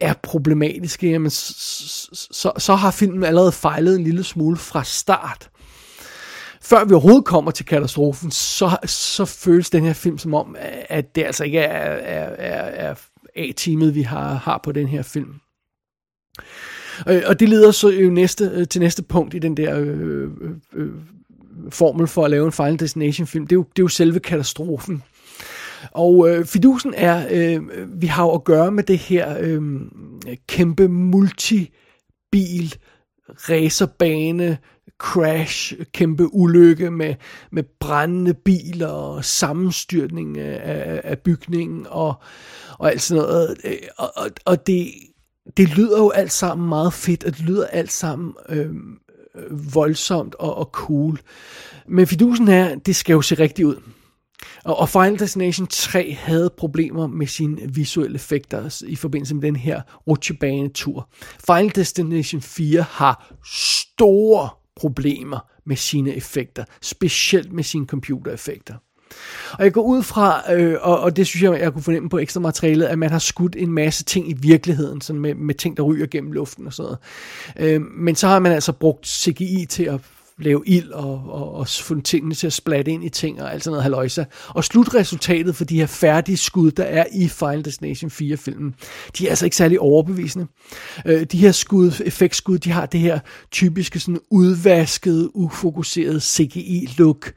er 0.00 0.14
problematiske, 0.22 1.10
jamen, 1.10 1.30
så, 1.30 1.54
så, 2.30 2.52
så 2.58 2.74
har 2.74 2.90
filmen 2.90 3.24
allerede 3.24 3.52
fejlet 3.52 3.98
en 3.98 4.04
lille 4.04 4.24
smule 4.24 4.56
fra 4.56 4.84
start 4.84 5.48
før 6.72 6.84
vi 6.84 6.94
overhovedet 6.94 7.24
kommer 7.24 7.50
til 7.50 7.66
katastrofen, 7.66 8.30
så, 8.30 8.76
så 8.86 9.24
føles 9.24 9.70
den 9.70 9.84
her 9.84 9.92
film 9.92 10.18
som 10.18 10.34
om, 10.34 10.56
at 10.88 11.14
det 11.14 11.24
altså 11.24 11.44
ikke 11.44 11.58
er, 11.58 11.90
er, 11.90 12.28
er, 12.38 12.88
er 12.88 12.94
A-teamet, 13.36 13.94
vi 13.94 14.02
har, 14.02 14.34
har 14.34 14.60
på 14.64 14.72
den 14.72 14.88
her 14.88 15.02
film. 15.02 15.34
Øh, 17.08 17.22
og 17.26 17.40
det 17.40 17.48
leder 17.48 17.70
så 17.70 17.88
jo 17.88 18.10
næste, 18.10 18.50
øh, 18.54 18.68
til 18.68 18.80
næste 18.80 19.02
punkt 19.02 19.34
i 19.34 19.38
den 19.38 19.56
der 19.56 19.78
øh, 19.78 20.22
øh, 20.40 20.50
øh 20.74 20.90
formel 21.70 22.06
for 22.06 22.24
at 22.24 22.30
lave 22.30 22.46
en 22.46 22.52
Final 22.52 22.78
Destination 22.78 23.26
film. 23.26 23.46
Det 23.46 23.52
er 23.52 23.56
jo, 23.56 23.62
det 23.62 23.78
er 23.78 23.84
jo 23.84 23.88
selve 23.88 24.20
katastrofen. 24.20 25.02
Og 25.90 26.30
øh, 26.30 26.44
fidusen 26.44 26.94
er, 26.96 27.26
øh, 27.30 27.62
vi 28.00 28.06
har 28.06 28.24
jo 28.24 28.30
at 28.30 28.44
gøre 28.44 28.72
med 28.72 28.84
det 28.84 28.98
her 28.98 29.36
øh, 29.40 29.62
kæmpe 30.48 30.88
multibil 30.88 32.74
racerbane 33.28 34.58
crash, 35.02 35.74
kæmpe 35.92 36.34
ulykke 36.34 36.90
med, 36.90 37.14
med 37.52 37.62
brændende 37.80 38.34
biler 38.34 38.88
og 38.88 39.24
sammenstyrtning 39.24 40.38
af, 40.38 41.00
af 41.04 41.18
bygningen 41.18 41.86
og, 41.90 42.14
og 42.78 42.90
alt 42.90 43.02
sådan 43.02 43.22
noget. 43.22 43.56
Og, 43.98 44.12
og, 44.16 44.30
og 44.44 44.66
det, 44.66 44.92
det 45.56 45.68
lyder 45.68 45.98
jo 45.98 46.10
alt 46.10 46.32
sammen 46.32 46.68
meget 46.68 46.92
fedt, 46.92 47.24
og 47.24 47.36
det 47.36 47.40
lyder 47.40 47.66
alt 47.66 47.92
sammen 47.92 48.34
øh, 48.48 48.70
voldsomt 49.74 50.34
og, 50.34 50.54
og 50.54 50.68
cool. 50.72 51.20
Men 51.88 52.06
fidusen 52.06 52.48
er, 52.48 52.74
det 52.74 52.96
skal 52.96 53.12
jo 53.12 53.22
se 53.22 53.34
rigtigt 53.34 53.66
ud. 53.66 53.76
Og, 54.64 54.78
og 54.78 54.88
Final 54.88 55.18
Destination 55.18 55.66
3 55.66 56.14
havde 56.14 56.50
problemer 56.56 57.06
med 57.06 57.26
sine 57.26 57.74
visuelle 57.74 58.14
effekter 58.14 58.84
i 58.86 58.96
forbindelse 58.96 59.34
med 59.34 59.42
den 59.42 59.56
her 59.56 59.82
rutsjebanetur. 60.06 61.08
Final 61.46 61.74
Destination 61.74 62.40
4 62.40 62.82
har 62.82 63.34
store 63.46 64.48
problemer 64.76 65.38
med 65.66 65.76
sine 65.76 66.14
effekter, 66.14 66.64
specielt 66.82 67.52
med 67.52 67.64
sine 67.64 67.86
computereffekter. 67.86 68.74
Og 69.52 69.64
jeg 69.64 69.72
går 69.72 69.82
ud 69.82 70.02
fra, 70.02 70.52
øh, 70.54 70.78
og, 70.80 71.00
og 71.00 71.16
det 71.16 71.26
synes 71.26 71.42
jeg, 71.42 71.60
jeg 71.60 71.72
kunne 71.72 71.82
fornemme 71.82 72.08
på 72.08 72.18
ekstra 72.18 72.40
materialet, 72.40 72.86
at 72.86 72.98
man 72.98 73.10
har 73.10 73.18
skudt 73.18 73.56
en 73.56 73.72
masse 73.72 74.04
ting 74.04 74.30
i 74.30 74.34
virkeligheden, 74.40 75.00
sådan 75.00 75.20
med, 75.20 75.34
med 75.34 75.54
ting, 75.54 75.76
der 75.76 75.82
ryger 75.82 76.06
gennem 76.06 76.32
luften 76.32 76.66
og 76.66 76.72
sådan 76.72 76.96
noget. 77.56 77.74
Øh, 77.74 77.80
men 77.80 78.14
så 78.14 78.28
har 78.28 78.38
man 78.38 78.52
altså 78.52 78.72
brugt 78.72 79.08
CGI 79.08 79.66
til 79.68 79.84
at 79.84 80.00
lave 80.38 80.62
ild 80.66 80.90
og, 80.90 81.22
og, 81.28 81.54
og 81.54 81.68
få 81.68 82.00
tingene 82.00 82.34
til 82.34 82.46
at 82.46 82.52
splatte 82.52 82.90
ind 82.90 83.04
i 83.04 83.08
ting 83.08 83.42
og 83.42 83.52
alt 83.52 83.64
sådan 83.64 83.72
noget 83.72 83.82
haløjsa. 83.82 84.24
Og 84.48 84.64
slutresultatet 84.64 85.56
for 85.56 85.64
de 85.64 85.78
her 85.78 85.86
færdige 85.86 86.36
skud, 86.36 86.70
der 86.70 86.84
er 86.84 87.04
i 87.12 87.28
Final 87.28 87.64
Destination 87.64 88.10
4-filmen, 88.10 88.74
de 89.18 89.26
er 89.26 89.30
altså 89.30 89.44
ikke 89.44 89.56
særlig 89.56 89.80
overbevisende. 89.80 90.46
Øh, 91.06 91.24
de 91.24 91.38
her 91.38 91.52
skud, 91.52 91.92
effektskud, 92.04 92.58
de 92.58 92.70
har 92.70 92.86
det 92.86 93.00
her 93.00 93.18
typiske 93.50 94.00
sådan 94.00 94.20
udvaskede, 94.30 95.36
ufokuserede 95.36 96.20
CGI-look. 96.20 97.32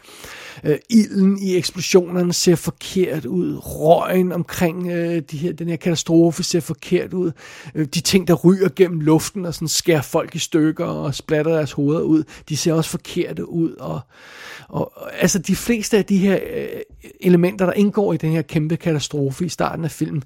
Øh, 0.63 0.77
ilden 0.89 1.39
i 1.41 1.55
eksplosionerne 1.55 2.33
ser 2.33 2.55
forkert 2.55 3.25
ud. 3.25 3.55
Røgen 3.55 4.31
omkring 4.31 4.91
øh, 4.91 5.21
de 5.31 5.37
her, 5.37 5.53
den 5.53 5.69
her 5.69 5.75
katastrofe 5.75 6.43
ser 6.43 6.59
forkert 6.59 7.13
ud. 7.13 7.31
Øh, 7.75 7.85
de 7.85 8.01
ting, 8.01 8.27
der 8.27 8.33
ryger 8.33 8.69
gennem 8.75 8.99
luften 8.99 9.45
og 9.45 9.53
sådan 9.53 9.67
skærer 9.67 10.01
folk 10.01 10.35
i 10.35 10.39
stykker 10.39 10.85
og 10.85 11.15
splatter 11.15 11.51
deres 11.51 11.71
hoveder 11.71 12.01
ud, 12.01 12.23
de 12.49 12.57
ser 12.57 12.73
også 12.73 12.89
forkerte 12.95 13.49
ud. 13.49 13.71
Og, 13.79 13.99
og 14.69 14.91
altså 15.23 15.39
de 15.39 15.55
fleste 15.55 15.97
af 15.97 16.05
de 16.05 16.17
her 16.17 16.39
øh, 16.55 16.67
elementer, 17.21 17.65
der 17.65 17.73
indgår 17.73 18.13
i 18.13 18.17
den 18.17 18.31
her 18.31 18.41
kæmpe 18.41 18.77
katastrofe 18.77 19.45
i 19.45 19.49
starten 19.49 19.85
af 19.85 19.91
filmen, 19.91 20.23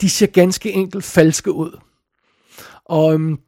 de 0.00 0.10
ser 0.10 0.26
ganske 0.26 0.72
enkelt 0.72 1.04
falske 1.04 1.52
ud. 1.52 1.78
Og, 2.84 3.12
øhm, 3.14 3.38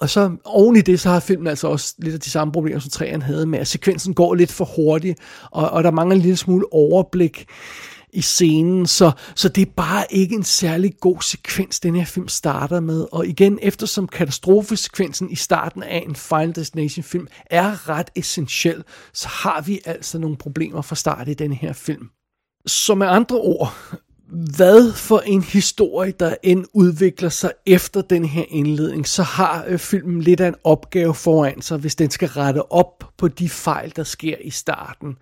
Og 0.00 0.10
så 0.10 0.36
oven 0.44 0.76
i 0.76 0.80
det, 0.80 1.00
så 1.00 1.08
har 1.10 1.20
filmen 1.20 1.46
altså 1.46 1.68
også 1.68 1.94
lidt 1.98 2.14
af 2.14 2.20
de 2.20 2.30
samme 2.30 2.52
problemer, 2.52 2.80
som 2.80 2.90
træerne 2.90 3.24
havde 3.24 3.46
med, 3.46 3.58
at 3.58 3.66
sekvensen 3.68 4.14
går 4.14 4.34
lidt 4.34 4.52
for 4.52 4.64
hurtigt, 4.64 5.18
og, 5.50 5.70
og 5.70 5.84
der 5.84 5.90
mangler 5.90 6.16
en 6.16 6.22
lille 6.22 6.36
smule 6.36 6.72
overblik 6.72 7.46
i 8.12 8.20
scenen, 8.20 8.86
så, 8.86 9.12
så 9.34 9.48
det 9.48 9.62
er 9.62 9.72
bare 9.76 10.04
ikke 10.10 10.34
en 10.34 10.44
særlig 10.44 10.94
god 11.00 11.22
sekvens, 11.22 11.80
den 11.80 11.96
her 11.96 12.04
film 12.04 12.28
starter 12.28 12.80
med. 12.80 13.06
Og 13.12 13.26
igen, 13.26 13.58
eftersom 13.62 14.08
katastrofesekvensen 14.08 15.30
i 15.30 15.36
starten 15.36 15.82
af 15.82 16.04
en 16.08 16.16
Final 16.16 16.54
Destination 16.54 17.02
film 17.02 17.26
er 17.46 17.88
ret 17.88 18.10
essentiel, 18.16 18.84
så 19.12 19.28
har 19.28 19.60
vi 19.60 19.80
altså 19.84 20.18
nogle 20.18 20.36
problemer 20.36 20.82
fra 20.82 20.96
start 20.96 21.28
i 21.28 21.34
den 21.34 21.52
her 21.52 21.72
film. 21.72 22.08
Så 22.66 22.94
med 22.94 23.06
andre 23.06 23.36
ord, 23.36 23.74
hvad 24.30 24.92
for 24.92 25.18
en 25.18 25.42
historie, 25.42 26.12
der 26.20 26.34
end 26.42 26.64
udvikler 26.72 27.28
sig 27.28 27.52
efter 27.66 28.00
den 28.00 28.24
her 28.24 28.44
indledning, 28.48 29.08
så 29.08 29.22
har 29.22 29.64
øh, 29.68 29.78
filmen 29.78 30.22
lidt 30.22 30.40
af 30.40 30.48
en 30.48 30.54
opgave 30.64 31.14
foran 31.14 31.62
sig, 31.62 31.78
hvis 31.78 31.94
den 31.94 32.10
skal 32.10 32.28
rette 32.28 32.72
op 32.72 33.04
på 33.18 33.28
de 33.28 33.48
fejl, 33.48 33.92
der 33.96 34.04
sker 34.04 34.36
i 34.40 34.50
starten. 34.50 35.16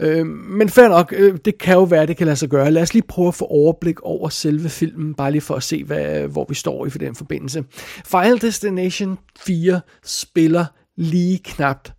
Øh, 0.00 0.26
men 0.26 0.68
fair 0.68 0.88
nok, 0.88 1.14
øh, 1.16 1.38
det 1.44 1.58
kan 1.58 1.74
jo 1.74 1.82
være, 1.82 2.06
det 2.06 2.16
kan 2.16 2.26
lade 2.26 2.36
sig 2.36 2.48
gøre. 2.48 2.70
Lad 2.70 2.82
os 2.82 2.94
lige 2.94 3.06
prøve 3.08 3.28
at 3.28 3.34
få 3.34 3.44
overblik 3.44 4.00
over 4.00 4.28
selve 4.28 4.68
filmen, 4.68 5.14
bare 5.14 5.30
lige 5.30 5.40
for 5.40 5.54
at 5.54 5.62
se, 5.62 5.84
hvad, 5.84 6.28
hvor 6.28 6.46
vi 6.48 6.54
står 6.54 6.86
i 6.86 6.90
for 6.90 6.98
den 6.98 7.14
forbindelse. 7.14 7.64
Final 8.06 8.40
Destination 8.40 9.18
4 9.38 9.80
spiller 10.04 10.64
lige 10.96 11.38
knapt 11.44 11.92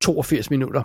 82 0.00 0.50
minutter. 0.50 0.82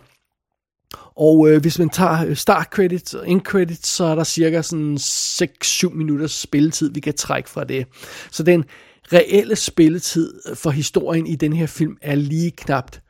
Og 1.16 1.50
øh, 1.50 1.62
hvis 1.62 1.80
man 1.80 1.90
tager 1.90 2.26
øh, 2.26 2.36
start 2.36 2.68
credits 2.72 3.14
og 3.14 3.30
end 3.30 3.42
credits, 3.42 3.88
så 3.88 4.04
er 4.04 4.16
der 4.16 4.24
cirka 4.24 4.62
sådan 4.62 4.98
6-7 4.98 5.94
minutters 5.94 6.32
spilletid, 6.32 6.94
vi 6.94 7.00
kan 7.00 7.14
trække 7.14 7.50
fra 7.50 7.64
det. 7.64 7.88
Så 8.32 8.44
den 8.44 8.66
reelle 9.14 9.56
spilletid 9.56 10.56
for 10.56 10.70
historien 10.70 11.28
i 11.28 11.36
den 11.36 11.54
her 11.54 11.68
film 11.68 11.98
er 12.02 12.16
lige 12.16 12.52
knapt 12.52 13.02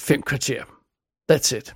5 0.00 0.22
kvarter. 0.22 0.62
That's 1.32 1.56
it. 1.56 1.74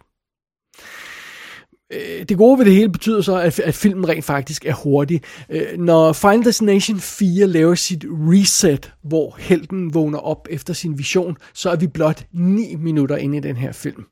Øh, 1.95 2.25
det 2.29 2.37
gode 2.37 2.59
ved 2.59 2.65
det 2.65 2.75
hele 2.75 2.93
betyder 2.93 3.23
så, 3.23 3.37
at, 3.37 3.61
at 3.61 3.75
filmen 3.75 4.09
rent 4.09 4.25
faktisk 4.25 4.65
er 4.67 4.75
hurtig. 4.75 5.23
Øh, 5.51 5.79
når 5.79 6.13
Final 6.13 6.45
Destination 6.45 7.01
4 7.01 7.47
laver 7.47 7.75
sit 7.75 8.05
reset, 8.11 8.93
hvor 9.03 9.37
helten 9.39 9.95
vågner 9.95 10.19
op 10.19 10.49
efter 10.51 10.75
sin 10.75 10.99
vision, 10.99 11.37
så 11.55 11.71
er 11.71 11.77
vi 11.77 11.87
blot 11.87 12.27
9 12.33 12.75
minutter 12.75 13.17
inde 13.17 13.37
i 13.37 13.41
den 13.41 13.57
her 13.57 13.73
film. 13.73 14.05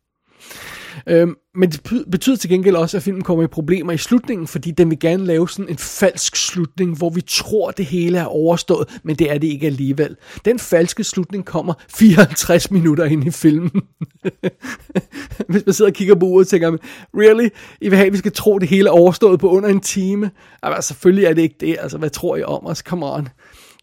Øhm, 1.06 1.34
men 1.54 1.70
det 1.70 2.04
betyder 2.10 2.36
til 2.36 2.50
gengæld 2.50 2.76
også, 2.76 2.96
at 2.96 3.02
filmen 3.02 3.22
kommer 3.22 3.44
i 3.44 3.46
problemer 3.46 3.92
i 3.92 3.98
slutningen, 3.98 4.46
fordi 4.46 4.70
den 4.70 4.90
vil 4.90 4.98
gerne 4.98 5.24
lave 5.24 5.48
sådan 5.48 5.68
en 5.68 5.78
falsk 5.78 6.36
slutning, 6.36 6.96
hvor 6.96 7.10
vi 7.10 7.20
tror, 7.20 7.70
det 7.70 7.86
hele 7.86 8.18
er 8.18 8.24
overstået, 8.24 9.00
men 9.02 9.16
det 9.16 9.30
er 9.30 9.38
det 9.38 9.46
ikke 9.46 9.66
alligevel. 9.66 10.16
Den 10.44 10.58
falske 10.58 11.04
slutning 11.04 11.44
kommer 11.44 11.74
54 11.88 12.70
minutter 12.70 13.04
ind 13.04 13.26
i 13.26 13.30
filmen. 13.30 13.70
Hvis 15.48 15.66
man 15.66 15.72
sidder 15.72 15.90
og 15.90 15.94
kigger 15.94 16.14
på 16.14 16.26
uret 16.26 16.44
og 16.44 16.48
tænker, 16.48 16.76
really? 17.14 17.48
I 17.80 17.88
vil 17.88 17.96
have, 17.96 18.06
at 18.06 18.12
vi 18.12 18.18
skal 18.18 18.32
tro, 18.32 18.58
det 18.58 18.68
hele 18.68 18.88
er 18.88 18.92
overstået 18.92 19.40
på 19.40 19.48
under 19.48 19.68
en 19.68 19.80
time? 19.80 20.30
Altså, 20.62 20.88
selvfølgelig 20.88 21.24
er 21.24 21.34
det 21.34 21.42
ikke 21.42 21.56
det. 21.60 21.76
Altså, 21.80 21.98
hvad 21.98 22.10
tror 22.10 22.36
I 22.36 22.42
om 22.42 22.66
os? 22.66 22.78
Come 22.78 23.06
on. 23.06 23.28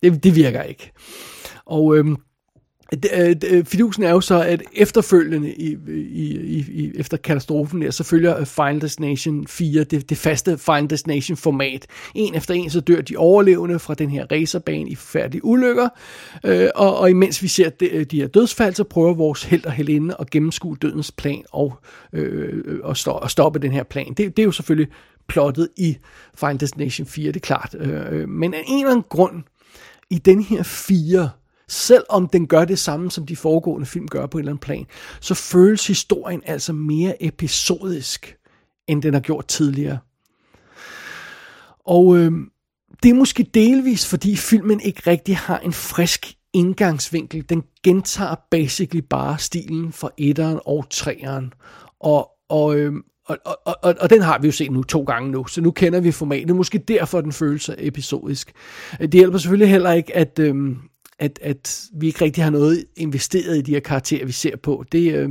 Det, 0.04 0.24
det 0.24 0.36
virker 0.36 0.63
ikke. 0.63 0.92
Og 1.66 1.98
øhm, 1.98 2.12
øh, 2.12 2.18
Øh, 2.93 3.36
øh, 3.51 3.65
fidusen 3.65 4.03
er 4.03 4.10
jo 4.10 4.22
så, 4.22 4.41
at 4.41 4.62
efterfølgende 4.74 5.53
i, 5.53 5.77
i, 5.88 6.65
i, 6.69 6.91
efter 6.96 7.17
katastrofen 7.17 7.81
der, 7.81 7.91
så 7.91 8.03
følger 8.03 8.39
øh, 8.39 8.46
Final 8.46 8.81
Destination 8.81 9.48
4 9.48 9.84
det, 9.84 10.10
det 10.10 10.17
faste 10.17 10.58
Final 10.58 10.89
Destination 10.89 11.38
format. 11.38 11.88
En 12.15 12.36
efter 12.36 12.53
en 12.53 12.69
så 12.69 12.81
dør 12.81 13.01
de 13.01 13.17
overlevende 13.17 13.79
fra 13.79 13.93
den 13.93 14.10
her 14.10 14.25
racerbane 14.31 14.89
i 14.89 14.96
forfærdelige 14.96 15.46
ulykker, 15.46 15.89
øh, 16.46 16.69
og, 16.75 16.98
og 16.98 17.10
imens 17.10 17.43
vi 17.43 17.48
ser 17.48 17.69
de, 17.69 18.03
de 18.03 18.22
her 18.22 18.27
dødsfald, 18.27 18.75
så 18.75 18.84
prøver 18.84 19.13
vores 19.13 19.43
held 19.43 19.65
og 19.65 19.72
helinde 19.72 20.15
at 20.19 20.29
gennemskue 20.29 20.77
dødens 20.81 21.12
plan 21.12 21.43
og, 21.51 21.79
øh, 22.13 22.79
og, 22.84 22.98
stå, 22.98 23.12
og 23.12 23.31
stoppe 23.31 23.60
den 23.60 23.72
her 23.72 23.84
plan. 23.84 24.13
Det, 24.13 24.17
det 24.17 24.39
er 24.39 24.46
jo 24.46 24.51
selvfølgelig 24.51 24.93
plottet 25.27 25.69
i 25.77 25.98
Final 26.36 26.60
Destination 26.60 27.08
4, 27.08 27.27
det 27.27 27.36
er 27.36 27.39
klart. 27.39 27.75
Øh, 27.79 28.29
men 28.29 28.53
af 28.53 28.63
en 28.67 28.79
eller 28.79 28.91
anden 28.91 29.05
grund, 29.10 29.43
i 30.10 30.17
den 30.17 30.43
her 30.43 30.63
4 30.63 31.29
selvom 31.70 32.28
den 32.28 32.48
gør 32.48 32.66
det 32.66 32.80
samme, 32.80 33.12
som 33.12 33.26
de 33.26 33.36
foregående 33.36 33.86
film 33.86 34.08
gør 34.08 34.26
på 34.26 34.38
en 34.38 34.40
eller 34.40 34.52
anden 34.52 34.62
plan, 34.62 34.86
så 35.20 35.34
føles 35.34 35.88
historien 35.88 36.42
altså 36.46 36.74
mere 36.74 37.24
episodisk, 37.24 38.38
end 38.88 39.02
den 39.02 39.14
har 39.14 39.22
gjort 39.22 39.48
tidligere. 39.48 39.98
Og 41.86 42.18
øh, 42.18 42.32
det 43.04 43.10
er 43.10 43.14
måske 43.14 43.44
delvis, 43.44 44.08
fordi 44.08 44.36
filmen 44.36 44.80
ikke 44.80 45.02
rigtig 45.08 45.38
har 45.38 45.58
en 45.60 45.74
frisk 45.74 46.34
indgangsvinkel. 46.54 47.50
Den 47.50 47.64
gentager 47.84 48.36
basically 48.52 49.06
bare 49.10 49.40
stilen 49.40 49.92
fra 49.92 50.10
etteren 50.18 50.60
og 50.66 50.86
treeren. 50.90 51.53
Og, 52.00 52.29
og, 52.50 52.77
øh, 52.77 52.94
og, 53.25 53.38
og, 53.46 53.75
og, 53.84 53.96
og 54.01 54.10
den 54.10 54.22
har 54.22 54.40
vi 54.40 54.48
jo 54.48 54.51
set 54.51 54.72
nu 54.72 54.84
to 54.84 55.03
gange 55.03 55.32
nu, 55.32 55.48
så 55.48 55.62
nu 55.62 55.72
kender 55.72 56.00
vi 56.00 56.12
formatet. 56.12 56.55
Måske 56.55 56.77
derfor 56.77 57.22
den 57.22 57.32
føles 57.32 57.70
episodisk. 57.77 58.51
Det 59.00 59.14
hjælper 59.14 59.38
selvfølgelig 59.38 59.70
heller 59.70 59.92
ikke, 59.92 60.16
at, 60.16 60.40
øhm, 60.40 60.77
at, 61.20 61.40
at 61.42 61.86
vi 61.94 62.08
ikke 62.08 62.25
rigtig 62.25 62.44
har 62.44 62.51
noget 62.51 62.86
investeret 62.96 63.58
i 63.58 63.62
de 63.62 63.72
her 63.72 63.79
karakterer, 63.79 64.25
vi 64.25 64.32
ser 64.32 64.58
på. 64.58 64.84
Det, 64.92 65.14
øh, 65.14 65.29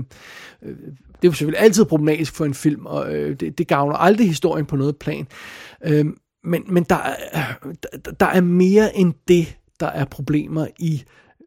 øh, 0.62 0.77
det 1.22 1.24
er 1.24 1.29
jo 1.29 1.33
selvfølgelig 1.33 1.61
altid 1.61 1.85
problematisk 1.85 2.35
for 2.35 2.44
en 2.44 2.55
film, 2.55 2.87
og 2.87 3.14
øh, 3.14 3.40
det, 3.40 3.59
det 3.59 3.68
gavner 3.68 3.96
aldrig 3.96 4.27
historien 4.27 4.66
på 4.66 4.77
noget 4.77 4.96
plan. 4.96 5.27
Øh, 5.85 6.07
men 6.44 6.64
men 6.68 6.83
der, 6.83 7.14
er, 7.33 7.55
der 8.20 8.27
er 8.27 8.40
mere 8.40 8.96
end 8.96 9.14
det, 9.29 9.57
der 9.81 9.87
er 9.87 10.05
problemer 10.05 10.66
i 10.79 11.03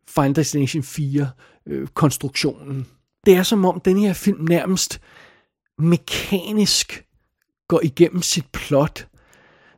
Final 0.08 0.36
Destination 0.36 0.84
4 0.84 1.30
øh, 1.68 1.88
konstruktionen. 1.88 2.88
Det 3.26 3.36
er 3.36 3.44
som 3.44 3.66
om 3.66 3.80
den 3.80 3.98
her 3.98 4.14
film 4.14 4.46
nærmest 4.50 5.02
mekanisk 5.78 7.06
går 7.68 7.80
igennem 7.84 8.22
sit 8.22 8.46
plot 8.54 9.08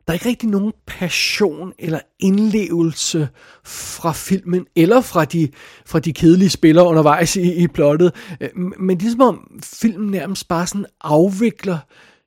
der 0.06 0.12
er 0.12 0.14
ikke 0.14 0.28
rigtig 0.28 0.48
nogen 0.48 0.72
passion 0.86 1.72
eller 1.78 1.98
indlevelse 2.18 3.28
fra 3.64 4.12
filmen, 4.12 4.66
eller 4.76 5.00
fra 5.00 5.24
de, 5.24 5.48
fra 5.86 5.98
de 5.98 6.12
kedelige 6.12 6.50
spillere 6.50 6.86
undervejs 6.86 7.36
i, 7.36 7.54
i 7.54 7.68
plottet. 7.68 8.14
Øh, 8.40 8.48
men 8.80 9.00
det 9.00 9.06
er 9.06 9.10
som 9.10 9.20
om 9.20 9.60
filmen 9.62 10.10
nærmest 10.10 10.48
bare 10.48 10.66
sådan 10.66 10.86
afvikler 11.00 11.78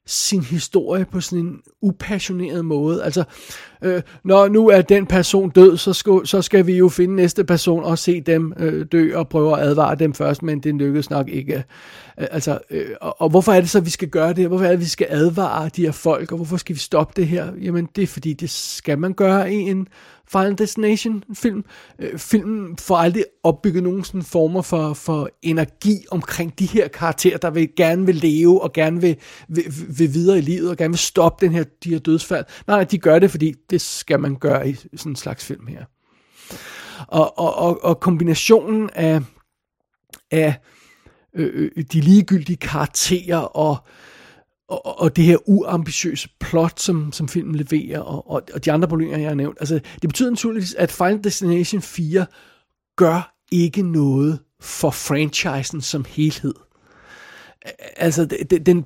sin 0.06 0.44
historie 0.44 1.06
på 1.06 1.22
sådan 1.22 1.46
en 1.46 1.62
upassioneret 1.82 2.66
måde. 2.66 3.04
Altså, 3.04 3.24
øh, 3.82 4.02
når 4.24 4.48
nu 4.48 4.70
er 4.70 4.82
den 4.82 5.06
person 5.06 5.50
død, 5.50 5.78
så 5.78 5.94
skal, 5.94 6.22
så 6.24 6.42
skal 6.42 6.68
vi 6.68 6.78
jo 6.78 6.90
finde 6.90 7.16
næste 7.16 7.44
person 7.44 7.84
og 7.84 7.98
se 7.98 8.22
dem 8.22 8.54
øh, 8.60 8.86
dø 8.92 9.16
og 9.16 9.30
prøve 9.30 9.60
at 9.60 9.68
advare 9.68 9.96
dem 9.96 10.14
først, 10.14 10.44
men 10.44 10.60
det 10.60 10.76
lykkedes 10.76 11.10
nok 11.10 11.30
ikke. 11.30 11.64
Øh, 12.20 12.28
altså, 12.32 12.60
øh, 12.72 12.90
og, 13.02 13.22
og 13.22 13.30
hvorfor 13.30 13.52
er 13.52 13.62
det 13.62 13.70
så, 13.70 13.78
at 13.78 13.86
vi 13.86 13.90
skal 13.90 14.08
gøre 14.08 14.34
det? 14.34 14.48
Hvorfor 14.48 14.66
er 14.66 14.70
det, 14.70 14.76
at 14.76 14.82
vi 14.82 14.86
skal 14.86 15.08
advare 15.10 15.70
de 15.76 15.86
her 15.86 15.92
folk, 15.92 16.32
og 16.32 16.36
hvorfor 16.36 16.58
skal 16.58 16.76
vi 16.76 16.80
stoppe 16.80 17.14
det 17.16 17.28
her? 17.28 17.48
Jamen, 17.62 17.88
det 17.96 18.02
er 18.02 18.08
fordi, 18.08 18.34
det 18.34 18.50
skal 18.50 19.00
man 19.00 19.14
gøre 19.14 19.54
i 19.54 19.56
en 19.56 19.88
Final 20.32 20.58
Destination 20.58 21.24
film. 21.34 21.64
Øh, 22.00 22.20
filmen 22.20 22.78
får 22.78 22.98
aldrig 22.98 23.24
opbygget 23.44 23.84
nogen 23.84 24.04
sådan 24.04 24.24
former 24.24 24.62
for, 24.62 24.94
for 24.94 25.30
energi 25.42 26.06
omkring 26.12 26.60
de 26.60 26.66
her 26.66 26.88
karakterer, 26.88 27.38
der 27.38 27.50
vil, 27.50 27.70
gerne 27.78 28.06
vil 28.06 28.16
leve 28.16 28.62
og 28.62 28.74
gerne 28.74 29.02
vil, 29.02 29.16
vil, 29.48 29.64
vil 29.98 30.14
videre 30.14 30.38
i 30.38 30.42
livet 30.42 30.70
og 30.70 30.78
gerne 30.78 30.92
vil 30.92 31.00
stoppe 31.00 31.46
den 31.46 31.54
her, 31.54 31.64
de 31.84 31.90
her 31.90 32.00
dødsfald. 32.00 32.46
Nej, 32.68 32.84
de 32.84 32.98
gør 32.98 33.20
det, 33.20 33.32
fordi 33.32 33.54
det 33.70 33.82
skal 33.82 34.20
man 34.20 34.36
gøre 34.36 34.70
i 34.70 34.76
sådan 34.76 35.12
en 35.12 35.16
slags 35.16 35.46
film 35.46 35.68
her. 35.68 35.86
Og, 37.08 37.40
og, 37.40 37.56
og, 37.56 37.84
og 37.84 38.00
kombinationen 38.00 38.90
af, 38.90 39.22
af 40.32 40.56
øh, 41.34 41.72
øh, 41.78 41.84
de 41.84 42.02
ligegyldige 42.02 42.58
karakterer 42.58 43.38
og 43.38 43.78
og, 44.70 45.00
og 45.02 45.16
det 45.16 45.24
her 45.24 45.38
uambitiøse 45.50 46.30
plot, 46.40 46.80
som, 46.80 47.12
som 47.12 47.28
filmen 47.28 47.56
leverer, 47.56 48.00
og, 48.00 48.32
og, 48.32 48.42
og 48.54 48.66
de 48.66 48.72
andre 48.72 48.88
problemer, 48.88 49.18
jeg 49.18 49.28
har 49.28 49.36
nævnt. 49.36 49.58
Altså, 49.60 49.80
det 50.02 50.10
betyder 50.10 50.30
naturligvis, 50.30 50.74
at 50.74 50.92
Final 50.92 51.24
Destination 51.24 51.82
4 51.82 52.26
gør 52.96 53.36
ikke 53.52 53.82
noget 53.82 54.40
for 54.60 54.92
franchisen 54.92 55.82
som 55.82 56.06
helhed 56.08 56.54
altså, 57.96 58.26
den, 58.66 58.86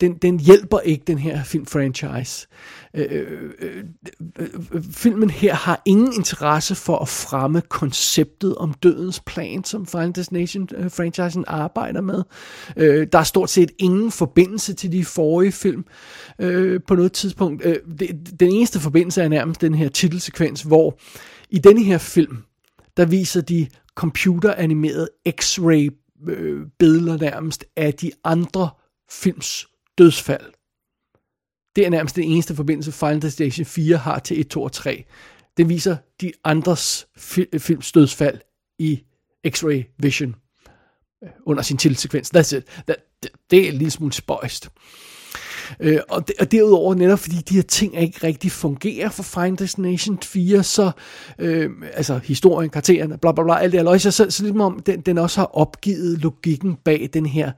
den, 0.00 0.16
den 0.16 0.40
hjælper 0.40 0.80
ikke 0.80 1.04
den 1.06 1.18
her 1.18 1.44
filmfranchise. 1.44 2.46
Øh, 2.94 3.06
øh, 3.10 3.84
øh, 4.38 4.48
øh, 4.72 4.82
filmen 4.92 5.30
her 5.30 5.54
har 5.54 5.82
ingen 5.84 6.12
interesse 6.12 6.74
for 6.74 6.98
at 6.98 7.08
fremme 7.08 7.60
konceptet 7.60 8.54
om 8.54 8.72
dødens 8.72 9.20
plan, 9.20 9.64
som 9.64 9.86
Final 9.86 10.12
Destination-franchisen 10.12 11.40
øh, 11.40 11.44
arbejder 11.46 12.00
med. 12.00 12.22
Øh, 12.76 13.06
der 13.12 13.18
er 13.18 13.22
stort 13.22 13.50
set 13.50 13.70
ingen 13.78 14.12
forbindelse 14.12 14.74
til 14.74 14.92
de 14.92 15.04
forrige 15.04 15.52
film 15.52 15.84
øh, 16.38 16.80
på 16.86 16.94
noget 16.94 17.12
tidspunkt. 17.12 17.64
Øh, 17.64 17.76
det, 17.98 18.40
den 18.40 18.50
eneste 18.50 18.80
forbindelse 18.80 19.22
er 19.22 19.28
nærmest 19.28 19.60
den 19.60 19.74
her 19.74 19.88
titelsekvens, 19.88 20.62
hvor 20.62 20.98
i 21.50 21.58
denne 21.58 21.84
her 21.84 21.98
film, 21.98 22.36
der 22.96 23.04
viser 23.04 23.40
de 23.40 23.66
computeranimerede 23.94 25.08
X-ray 25.28 26.08
øh, 26.28 26.66
billeder 26.78 27.18
nærmest 27.18 27.64
af 27.76 27.94
de 27.94 28.10
andre 28.24 28.70
films 29.10 29.66
dødsfald. 29.98 30.57
Det 31.78 31.86
er 31.86 31.90
nærmest 31.90 32.16
den 32.16 32.24
eneste 32.24 32.54
forbindelse, 32.54 32.92
Final 32.92 33.22
Destination 33.22 33.64
4 33.66 33.96
har 33.96 34.18
til 34.18 34.40
1, 34.40 34.48
2 34.48 34.62
og 34.62 34.72
3. 34.72 35.04
Den 35.56 35.68
viser 35.68 35.96
de 36.20 36.32
andres 36.44 37.06
fi- 37.18 37.58
films 37.58 37.92
dødsfald 37.92 38.40
i 38.78 39.02
X-ray 39.48 39.96
vision 39.98 40.34
øh, 41.24 41.30
under 41.46 41.62
sin 41.62 41.76
titelsekvens. 41.76 42.30
That's 42.36 42.56
it. 42.56 42.64
That, 42.86 42.96
det, 43.22 43.30
det 43.50 43.64
er 43.64 43.68
en 43.68 43.74
lille 43.74 43.90
smule 43.90 44.12
spøjst. 44.12 44.68
Øh, 45.80 46.00
og, 46.08 46.28
de, 46.28 46.32
og 46.40 46.52
derudover 46.52 46.94
netop 46.94 47.18
fordi 47.18 47.36
de 47.36 47.54
her 47.54 47.62
ting 47.62 48.00
ikke 48.00 48.26
rigtig 48.26 48.52
fungerer 48.52 49.08
for 49.08 49.22
Final 49.22 49.58
Destination 49.58 50.18
4, 50.22 50.62
så 50.62 50.90
øh, 51.38 51.70
altså 51.92 52.20
historien, 52.24 52.70
karaktererne, 52.70 53.18
bla 53.18 53.32
bla 53.32 53.44
bla, 53.44 53.58
alt 53.58 53.72
det 53.72 53.82
her, 53.82 53.98
så, 53.98 54.10
så, 54.10 54.30
så 54.30 54.42
ligesom 54.42 54.60
om 54.60 54.80
den, 54.86 55.00
den 55.00 55.18
også 55.18 55.40
har 55.40 55.46
opgivet 55.46 56.18
logikken 56.18 56.76
bag 56.84 57.10
den 57.12 57.26
her 57.26 57.52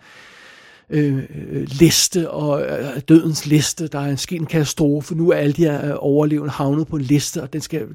øh, 0.90 1.22
liste 1.66 2.30
og 2.30 2.62
øh, 2.62 3.00
dødens 3.08 3.46
liste. 3.46 3.88
Der 3.88 4.00
er 4.00 4.16
sket 4.16 4.40
en 4.40 4.46
katastrofe. 4.46 5.14
Nu 5.14 5.30
er 5.30 5.36
alle 5.36 5.52
de 5.52 5.62
her 5.62 5.90
øh, 5.90 5.96
overlevende 5.98 6.50
havnet 6.50 6.86
på 6.86 6.96
en 6.96 7.02
liste, 7.02 7.42
og 7.42 7.52
den, 7.52 7.60
skal, 7.60 7.86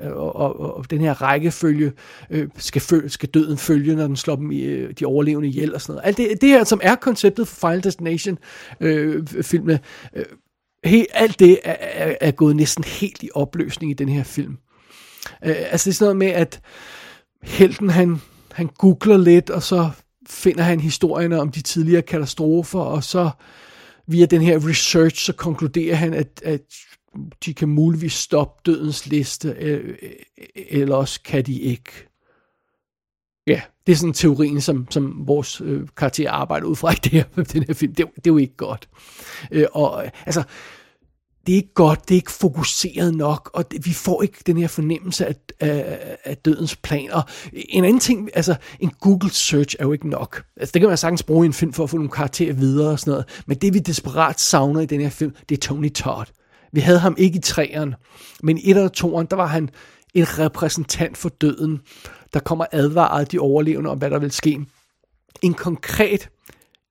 og, 0.00 0.36
og, 0.36 0.76
og 0.76 0.90
den 0.90 1.00
her 1.00 1.22
rækkefølge 1.22 1.92
øh, 2.30 2.48
skal, 2.56 2.82
føl, 2.82 3.10
skal 3.10 3.28
døden 3.28 3.58
følge, 3.58 3.96
når 3.96 4.06
den 4.06 4.16
slår 4.16 4.36
dem 4.36 4.50
i, 4.50 4.62
øh, 4.62 4.92
de 5.00 5.04
overlevende 5.04 5.48
ihjel 5.48 5.74
og 5.74 5.80
sådan 5.80 5.92
noget. 5.92 6.06
Alt 6.06 6.16
det, 6.16 6.40
det 6.40 6.48
her, 6.48 6.64
som 6.64 6.80
er 6.82 6.94
konceptet 6.94 7.48
for 7.48 7.68
Final 7.68 7.84
Destination 7.84 8.38
øh, 8.80 9.26
filmene, 9.26 9.80
øh, 10.16 10.24
alt 11.14 11.38
det 11.38 11.58
er, 11.64 11.76
er, 11.80 12.14
er 12.20 12.30
gået 12.30 12.56
næsten 12.56 12.84
helt 12.84 13.22
i 13.22 13.30
opløsning 13.34 13.90
i 13.90 13.94
den 13.94 14.08
her 14.08 14.24
film. 14.24 14.56
Øh, 15.44 15.56
altså 15.70 15.90
det 15.90 15.94
er 15.94 15.98
sådan 15.98 16.04
noget 16.04 16.16
med, 16.16 16.40
at 16.40 16.60
helten 17.42 17.90
han, 17.90 18.20
han 18.52 18.66
googler 18.78 19.16
lidt, 19.16 19.50
og 19.50 19.62
så 19.62 19.90
finder 20.28 20.62
han 20.62 20.80
historierne 20.80 21.40
om 21.40 21.50
de 21.50 21.60
tidligere 21.60 22.02
katastrofer, 22.02 22.80
og 22.80 23.04
så 23.04 23.30
via 24.06 24.26
den 24.26 24.42
her 24.42 24.68
research, 24.68 25.24
så 25.24 25.32
konkluderer 25.32 25.94
han, 25.94 26.14
at, 26.14 26.42
at 26.44 26.60
de 27.44 27.54
kan 27.54 27.68
muligvis 27.68 28.12
stoppe 28.12 28.72
dødens 28.72 29.06
liste, 29.06 29.48
øh, 29.58 29.88
øh 30.02 30.10
eller 30.70 30.96
også 30.96 31.20
kan 31.22 31.44
de 31.44 31.60
ikke. 31.60 32.08
Ja, 33.46 33.60
det 33.86 33.92
er 33.92 33.96
sådan 33.96 34.12
teorien, 34.12 34.60
som, 34.60 34.86
som 34.90 35.28
vores 35.28 35.60
øh, 35.60 35.88
karakter 35.96 36.30
arbejder 36.30 36.66
ud 36.66 36.76
fra 36.76 36.92
i 36.92 36.94
det 36.94 37.12
her, 37.12 37.24
den 37.52 37.64
her 37.66 37.74
film. 37.74 37.94
Det, 37.94 38.06
det 38.14 38.26
er 38.26 38.30
jo 38.30 38.36
ikke 38.36 38.56
godt. 38.56 38.88
Øh, 39.50 39.66
og 39.72 40.04
altså, 40.26 40.42
det 41.46 41.52
er 41.52 41.56
ikke 41.56 41.74
godt, 41.74 42.08
det 42.08 42.14
er 42.14 42.18
ikke 42.18 42.32
fokuseret 42.32 43.14
nok, 43.14 43.50
og 43.54 43.70
det, 43.70 43.86
vi 43.86 43.92
får 43.92 44.22
ikke 44.22 44.38
den 44.46 44.56
her 44.56 44.68
fornemmelse 44.68 45.26
af, 45.26 45.34
af, 45.60 46.16
af 46.24 46.36
dødens 46.36 46.76
planer. 46.76 47.22
En 47.52 47.84
anden 47.84 48.00
ting, 48.00 48.30
altså 48.34 48.54
en 48.80 48.90
Google 49.00 49.30
search 49.30 49.76
er 49.78 49.84
jo 49.84 49.92
ikke 49.92 50.08
nok. 50.08 50.44
Altså 50.56 50.72
det 50.72 50.80
kan 50.80 50.88
man 50.88 50.98
sagtens 50.98 51.22
bruge 51.22 51.44
i 51.44 51.48
en 51.48 51.52
film 51.52 51.72
for 51.72 51.84
at 51.84 51.90
få 51.90 51.96
nogle 51.96 52.10
karakterer 52.10 52.52
videre 52.52 52.90
og 52.90 53.00
sådan 53.00 53.10
noget, 53.10 53.42
men 53.46 53.58
det 53.58 53.74
vi 53.74 53.78
desperat 53.78 54.40
savner 54.40 54.80
i 54.80 54.86
den 54.86 55.00
her 55.00 55.10
film, 55.10 55.32
det 55.48 55.56
er 55.56 55.60
Tony 55.60 55.92
Todd. 55.92 56.26
Vi 56.72 56.80
havde 56.80 56.98
ham 56.98 57.14
ikke 57.18 57.38
i 57.38 57.40
træerne, 57.40 57.96
men 58.42 58.58
i 58.58 58.70
et 58.70 58.76
og 58.76 58.92
toeren, 58.92 59.26
der 59.30 59.36
var 59.36 59.46
han 59.46 59.70
en 60.14 60.38
repræsentant 60.38 61.16
for 61.16 61.28
døden, 61.28 61.80
der 62.34 62.40
kommer 62.40 62.64
advaret 62.72 63.32
de 63.32 63.38
overlevende 63.38 63.90
om, 63.90 63.98
hvad 63.98 64.10
der 64.10 64.18
vil 64.18 64.30
ske. 64.30 64.60
En 65.42 65.54
konkret 65.54 66.28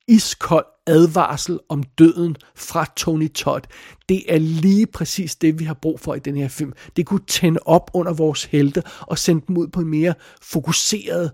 iskold 0.07 0.65
advarsel 0.87 1.59
om 1.69 1.83
døden 1.83 2.35
fra 2.55 2.85
Tony 2.95 3.31
Todd. 3.31 3.63
Det 4.09 4.33
er 4.33 4.39
lige 4.39 4.85
præcis 4.85 5.35
det, 5.35 5.59
vi 5.59 5.63
har 5.63 5.73
brug 5.73 5.99
for 5.99 6.15
i 6.15 6.19
den 6.19 6.35
her 6.35 6.47
film. 6.47 6.73
Det 6.95 7.05
kunne 7.05 7.25
tænde 7.27 7.59
op 7.65 7.91
under 7.93 8.13
vores 8.13 8.43
helte 8.43 8.83
og 9.01 9.17
sende 9.17 9.45
dem 9.47 9.57
ud 9.57 9.67
på 9.67 9.79
en 9.79 9.87
mere 9.87 10.13
fokuseret 10.41 11.31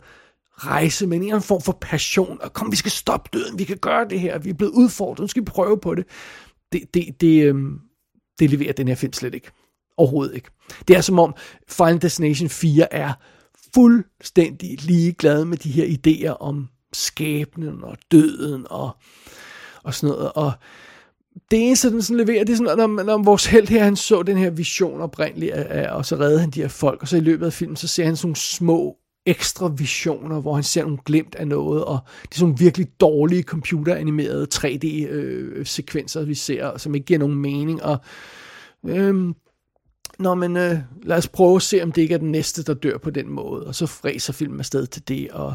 rejse 0.57 1.07
med 1.07 1.17
en 1.17 1.23
eller 1.23 1.35
anden 1.35 1.47
form 1.47 1.61
for 1.61 1.77
passion. 1.81 2.37
Og 2.41 2.53
kom, 2.53 2.71
vi 2.71 2.75
skal 2.75 2.91
stoppe 2.91 3.29
døden, 3.33 3.59
vi 3.59 3.63
kan 3.63 3.77
gøre 3.77 4.07
det 4.09 4.19
her, 4.19 4.39
vi 4.39 4.49
er 4.49 4.53
blevet 4.53 4.73
udfordret, 4.73 5.19
nu 5.19 5.27
skal 5.27 5.41
vi 5.41 5.45
prøve 5.45 5.79
på 5.79 5.95
det. 5.95 6.05
Det, 6.71 6.93
det, 6.93 7.21
det, 7.21 7.43
øhm, 7.43 7.79
det 8.39 8.49
leverer 8.49 8.73
den 8.73 8.87
her 8.87 8.95
film 8.95 9.13
slet 9.13 9.33
ikke. 9.33 9.51
Overhovedet 9.97 10.35
ikke. 10.35 10.49
Det 10.87 10.97
er 10.97 11.01
som 11.01 11.19
om 11.19 11.35
Final 11.67 12.01
Destination 12.01 12.49
4 12.49 12.93
er 12.93 13.13
fuldstændig 13.73 14.83
ligeglad 14.83 15.45
med 15.45 15.57
de 15.57 15.71
her 15.71 15.85
idéer 15.85 16.37
om 16.39 16.67
skæbnen 16.93 17.83
og 17.83 17.97
døden 18.11 18.65
og, 18.69 18.89
og 19.83 19.93
sådan 19.93 20.15
noget. 20.15 20.31
Og 20.31 20.51
det 21.51 21.65
eneste, 21.67 21.91
den 21.91 22.01
sådan 22.01 22.25
leverer, 22.25 22.43
det 22.43 22.53
er 22.53 22.57
sådan, 22.57 22.77
når, 22.77 23.03
når 23.03 23.23
vores 23.23 23.45
held 23.45 23.67
her, 23.67 23.83
han 23.83 23.95
så 23.95 24.23
den 24.23 24.37
her 24.37 24.49
vision 24.49 25.01
oprindeligt, 25.01 25.53
af, 25.53 25.95
og 25.95 26.05
så 26.05 26.15
redder 26.15 26.39
han 26.39 26.49
de 26.49 26.61
her 26.61 26.67
folk, 26.67 27.01
og 27.01 27.07
så 27.07 27.17
i 27.17 27.19
løbet 27.19 27.45
af 27.45 27.53
filmen, 27.53 27.75
så 27.75 27.87
ser 27.87 28.05
han 28.05 28.15
sådan 28.15 28.27
nogle 28.27 28.35
små 28.35 28.95
ekstra 29.25 29.67
visioner, 29.77 30.41
hvor 30.41 30.53
han 30.53 30.63
ser 30.63 30.81
nogle 30.83 30.97
glimt 31.05 31.35
af 31.35 31.47
noget, 31.47 31.85
og 31.85 31.99
det 32.21 32.31
er 32.31 32.35
sådan 32.35 32.45
nogle 32.45 32.59
virkelig 32.59 32.87
dårlige 32.99 33.43
computeranimerede 33.43 34.47
3D-sekvenser, 34.53 36.21
øh, 36.21 36.27
vi 36.27 36.35
ser, 36.35 36.77
som 36.77 36.95
ikke 36.95 37.05
giver 37.05 37.19
nogen 37.19 37.35
mening, 37.35 37.83
og 37.83 37.97
øhm, 38.87 39.35
Nå, 40.19 40.35
men 40.35 40.57
øh, 40.57 40.77
lad 41.03 41.17
os 41.17 41.27
prøve 41.27 41.55
at 41.55 41.61
se, 41.61 41.83
om 41.83 41.91
det 41.91 42.01
ikke 42.01 42.13
er 42.13 42.17
den 42.17 42.31
næste, 42.31 42.63
der 42.63 42.73
dør 42.73 42.97
på 42.97 43.09
den 43.09 43.29
måde. 43.29 43.67
Og 43.67 43.75
så 43.75 43.85
fræser 43.85 44.33
filmen 44.33 44.59
afsted 44.59 44.87
til 44.87 45.07
det, 45.07 45.31
og, 45.31 45.53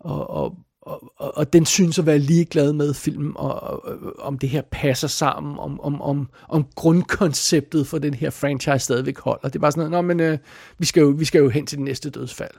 og, 0.00 0.30
og, 0.30 0.56
og, 0.82 1.12
og, 1.16 1.36
og 1.36 1.52
den 1.52 1.66
synes 1.66 1.98
at 1.98 2.06
være 2.06 2.18
ligeglad 2.18 2.72
med 2.72 2.94
filmen, 2.94 3.32
og, 3.36 3.62
og, 3.62 4.00
om 4.18 4.38
det 4.38 4.48
her 4.48 4.62
passer 4.70 5.08
sammen, 5.08 5.58
om, 5.58 5.80
om, 5.80 6.02
om, 6.02 6.28
om 6.48 6.66
grundkonceptet 6.74 7.86
for 7.86 7.98
den 7.98 8.14
her 8.14 8.30
franchise 8.30 8.78
stadigvæk 8.78 9.18
holder. 9.18 9.48
Det 9.48 9.56
er 9.56 9.60
bare 9.60 9.72
sådan 9.72 9.90
noget, 9.90 10.04
Nå, 10.04 10.14
men 10.14 10.20
øh, 10.20 10.38
vi, 10.78 10.86
skal 10.86 11.00
jo, 11.00 11.08
vi 11.08 11.24
skal 11.24 11.38
jo 11.38 11.48
hen 11.48 11.66
til 11.66 11.78
det 11.78 11.84
næste 11.84 12.10
dødsfald. 12.10 12.54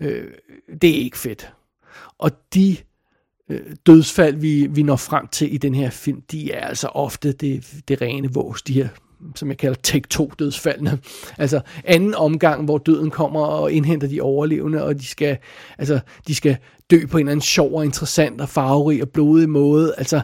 Øh, 0.00 0.30
det 0.82 0.90
er 0.90 1.04
ikke 1.04 1.18
fedt. 1.18 1.52
Og 2.18 2.30
de 2.54 2.76
øh, 3.50 3.76
dødsfald, 3.86 4.36
vi, 4.36 4.66
vi 4.66 4.82
når 4.82 4.96
frem 4.96 5.26
til 5.28 5.54
i 5.54 5.56
den 5.56 5.74
her 5.74 5.90
film, 5.90 6.22
de 6.30 6.52
er 6.52 6.66
altså 6.66 6.88
ofte 6.88 7.32
det, 7.32 7.74
det 7.88 8.02
rene 8.02 8.32
vås, 8.32 8.62
de 8.62 8.72
her 8.72 8.88
som 9.34 9.48
jeg 9.48 9.58
kalder 9.58 9.76
take 9.82 10.08
2 10.08 10.32
dødsfaldene. 10.38 10.98
Altså 11.38 11.60
anden 11.84 12.14
omgang, 12.14 12.64
hvor 12.64 12.78
døden 12.78 13.10
kommer 13.10 13.40
og 13.40 13.72
indhenter 13.72 14.08
de 14.08 14.20
overlevende, 14.20 14.84
og 14.84 15.00
de 15.00 15.06
skal, 15.06 15.38
altså, 15.78 16.00
de 16.26 16.34
skal 16.34 16.56
dø 16.90 17.06
på 17.06 17.18
en 17.18 17.22
eller 17.22 17.32
anden 17.32 17.42
sjov 17.42 17.74
og 17.74 17.84
interessant 17.84 18.40
og 18.40 18.48
farverig 18.48 19.02
og 19.02 19.08
blodig 19.08 19.48
måde. 19.48 19.94
Altså 19.98 20.20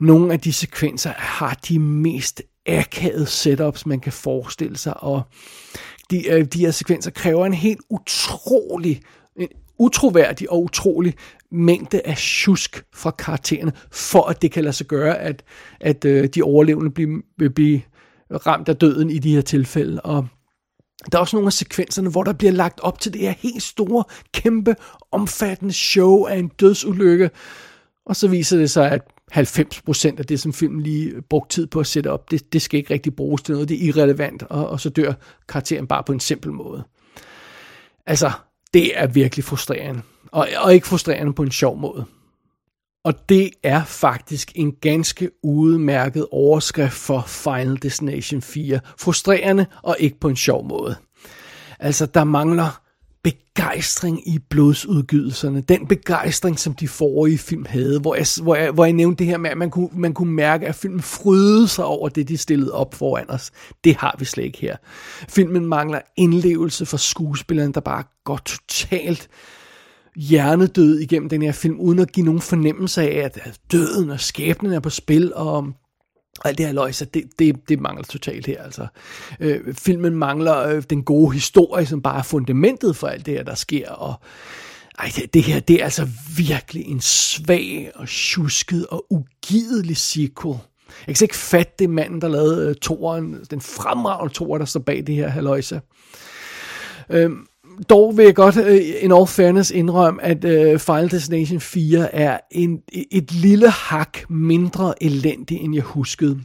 nogle 0.00 0.32
af 0.32 0.40
de 0.40 0.52
sekvenser 0.52 1.12
har 1.16 1.58
de 1.68 1.78
mest 1.78 2.42
akavede 2.66 3.26
setups, 3.26 3.86
man 3.86 4.00
kan 4.00 4.12
forestille 4.12 4.76
sig, 4.76 5.02
og 5.02 5.22
de, 6.10 6.28
øh, 6.28 6.44
de 6.44 6.60
her 6.60 6.70
sekvenser 6.70 7.10
kræver 7.10 7.46
en 7.46 7.54
helt 7.54 7.80
utrolig, 7.90 9.02
en 9.36 9.48
utroværdig 9.78 10.50
og 10.50 10.62
utrolig 10.62 11.14
mængde 11.50 12.00
af 12.04 12.16
tjusk 12.16 12.84
fra 12.94 13.10
karaktererne, 13.10 13.72
for 13.90 14.22
at 14.22 14.42
det 14.42 14.52
kan 14.52 14.64
lade 14.64 14.72
sig 14.72 14.86
gøre, 14.86 15.18
at, 15.18 15.42
at 15.80 16.04
øh, 16.04 16.28
de 16.34 16.42
overlevende 16.42 16.90
bliver, 16.90 17.20
bliver 17.54 17.80
ramt 18.30 18.68
af 18.68 18.76
døden 18.76 19.10
i 19.10 19.18
de 19.18 19.34
her 19.34 19.40
tilfælde. 19.40 20.00
Og 20.00 20.28
der 21.12 21.18
er 21.18 21.20
også 21.20 21.36
nogle 21.36 21.46
af 21.46 21.52
sekvenserne, 21.52 22.10
hvor 22.10 22.22
der 22.22 22.32
bliver 22.32 22.52
lagt 22.52 22.80
op 22.80 23.00
til 23.00 23.12
det 23.12 23.20
her 23.20 23.34
helt 23.38 23.62
store, 23.62 24.04
kæmpe, 24.32 24.76
omfattende 25.12 25.72
show 25.72 26.24
af 26.24 26.36
en 26.36 26.48
dødsulykke. 26.48 27.30
Og 28.06 28.16
så 28.16 28.28
viser 28.28 28.58
det 28.58 28.70
sig, 28.70 28.90
at 28.90 29.02
90% 29.32 30.18
af 30.18 30.24
det, 30.24 30.40
som 30.40 30.52
filmen 30.52 30.80
lige 30.80 31.22
brugte 31.22 31.54
tid 31.54 31.66
på 31.66 31.80
at 31.80 31.86
sætte 31.86 32.10
op, 32.10 32.30
det, 32.30 32.52
det 32.52 32.62
skal 32.62 32.78
ikke 32.78 32.94
rigtig 32.94 33.16
bruges 33.16 33.42
til 33.42 33.52
noget. 33.52 33.68
Det 33.68 33.76
er 33.84 33.88
irrelevant, 33.88 34.42
og, 34.42 34.68
og 34.68 34.80
så 34.80 34.90
dør 34.90 35.12
karakteren 35.48 35.86
bare 35.86 36.02
på 36.04 36.12
en 36.12 36.20
simpel 36.20 36.52
måde. 36.52 36.84
Altså, 38.06 38.30
det 38.74 38.98
er 38.98 39.06
virkelig 39.06 39.44
frustrerende. 39.44 40.02
Og, 40.32 40.48
og 40.58 40.74
ikke 40.74 40.86
frustrerende 40.86 41.32
på 41.32 41.42
en 41.42 41.50
sjov 41.50 41.78
måde. 41.78 42.04
Og 43.08 43.28
det 43.28 43.50
er 43.62 43.84
faktisk 43.84 44.52
en 44.54 44.72
ganske 44.80 45.30
udmærket 45.42 46.26
overskrift 46.30 46.94
for 46.94 47.24
Final 47.26 47.78
Destination 47.82 48.42
4. 48.42 48.80
Frustrerende 48.98 49.66
og 49.82 49.96
ikke 49.98 50.20
på 50.20 50.28
en 50.28 50.36
sjov 50.36 50.68
måde. 50.68 50.96
Altså, 51.78 52.06
der 52.06 52.24
mangler 52.24 52.80
begejstring 53.22 54.28
i 54.28 54.38
blodsudgydelserne. 54.38 55.60
Den 55.60 55.86
begejstring, 55.86 56.58
som 56.58 56.74
de 56.74 56.88
forrige 56.88 57.38
film 57.38 57.66
havde, 57.68 58.00
hvor 58.00 58.14
jeg, 58.14 58.26
hvor 58.42 58.54
jeg, 58.54 58.70
hvor 58.70 58.84
jeg 58.84 58.92
nævnte 58.92 59.18
det 59.18 59.26
her 59.26 59.38
med, 59.38 59.50
at 59.50 59.58
man 59.58 59.70
kunne, 59.70 59.88
man 59.92 60.14
kunne 60.14 60.32
mærke, 60.32 60.66
at 60.66 60.74
filmen 60.74 61.02
frydede 61.02 61.68
sig 61.68 61.84
over 61.84 62.08
det, 62.08 62.28
de 62.28 62.36
stillede 62.36 62.72
op 62.72 62.94
foran 62.94 63.30
os. 63.30 63.50
Det 63.84 63.96
har 63.96 64.16
vi 64.18 64.24
slet 64.24 64.44
ikke 64.44 64.58
her. 64.58 64.76
Filmen 65.28 65.66
mangler 65.66 66.00
indlevelse 66.16 66.86
for 66.86 66.96
skuespilleren, 66.96 67.72
der 67.72 67.80
bare 67.80 68.04
går 68.24 68.36
totalt 68.36 69.28
hjernedød 70.18 70.98
igennem 70.98 71.28
den 71.28 71.42
her 71.42 71.52
film, 71.52 71.80
uden 71.80 71.98
at 71.98 72.12
give 72.12 72.26
nogen 72.26 72.40
fornemmelse 72.40 73.02
af, 73.02 73.18
at 73.18 73.60
døden 73.72 74.10
og 74.10 74.20
skæbnen 74.20 74.72
er 74.72 74.80
på 74.80 74.90
spil, 74.90 75.34
og 75.34 75.66
og 76.40 76.48
alt 76.48 76.58
det 76.58 76.66
her 76.66 76.72
løjse, 76.72 77.04
det, 77.04 77.24
det, 77.38 77.68
det 77.68 77.80
mangler 77.80 78.04
totalt 78.04 78.46
her. 78.46 78.62
Altså. 78.62 78.86
Øh, 79.40 79.74
filmen 79.74 80.14
mangler 80.14 80.68
øh, 80.68 80.82
den 80.90 81.02
gode 81.02 81.32
historie, 81.32 81.86
som 81.86 82.02
bare 82.02 82.18
er 82.18 82.22
fundamentet 82.22 82.96
for 82.96 83.06
alt 83.06 83.26
det 83.26 83.34
her, 83.34 83.42
der 83.42 83.54
sker. 83.54 83.90
Og, 83.90 84.14
ej, 84.98 85.10
det, 85.16 85.34
det 85.34 85.42
her, 85.42 85.60
det 85.60 85.80
er 85.80 85.84
altså 85.84 86.08
virkelig 86.36 86.84
en 86.84 87.00
svag 87.00 87.90
og 87.94 88.08
tjusket 88.08 88.86
og 88.86 89.06
ugidelig 89.10 89.96
sequel. 89.96 90.58
Jeg 91.06 91.16
kan 91.16 91.24
ikke 91.24 91.36
fatte 91.36 91.72
det 91.78 91.90
manden, 91.90 92.20
der 92.20 92.28
lavede 92.28 92.68
øh, 92.68 92.74
toren, 92.74 93.44
den 93.50 93.60
fremragende 93.60 94.34
toer, 94.34 94.58
der 94.58 94.64
står 94.64 94.80
bag 94.80 95.06
det 95.06 95.14
her 95.14 95.28
haløjse. 95.28 95.80
Øh, 97.10 97.30
dog 97.88 98.16
vil 98.16 98.24
jeg 98.24 98.34
godt 98.34 98.56
øh, 98.56 98.76
en 98.76 98.94
in 99.00 99.12
all 99.12 99.26
fairness 99.26 99.70
indrømme, 99.70 100.22
at 100.22 100.44
uh, 100.44 100.80
Final 100.80 101.10
Destination 101.10 101.60
4 101.60 102.14
er 102.14 102.38
en, 102.50 102.78
et 103.10 103.32
lille 103.32 103.70
hak 103.70 104.30
mindre 104.30 105.02
elendig, 105.02 105.60
end 105.60 105.74
jeg 105.74 105.82
huskede. 105.82 106.40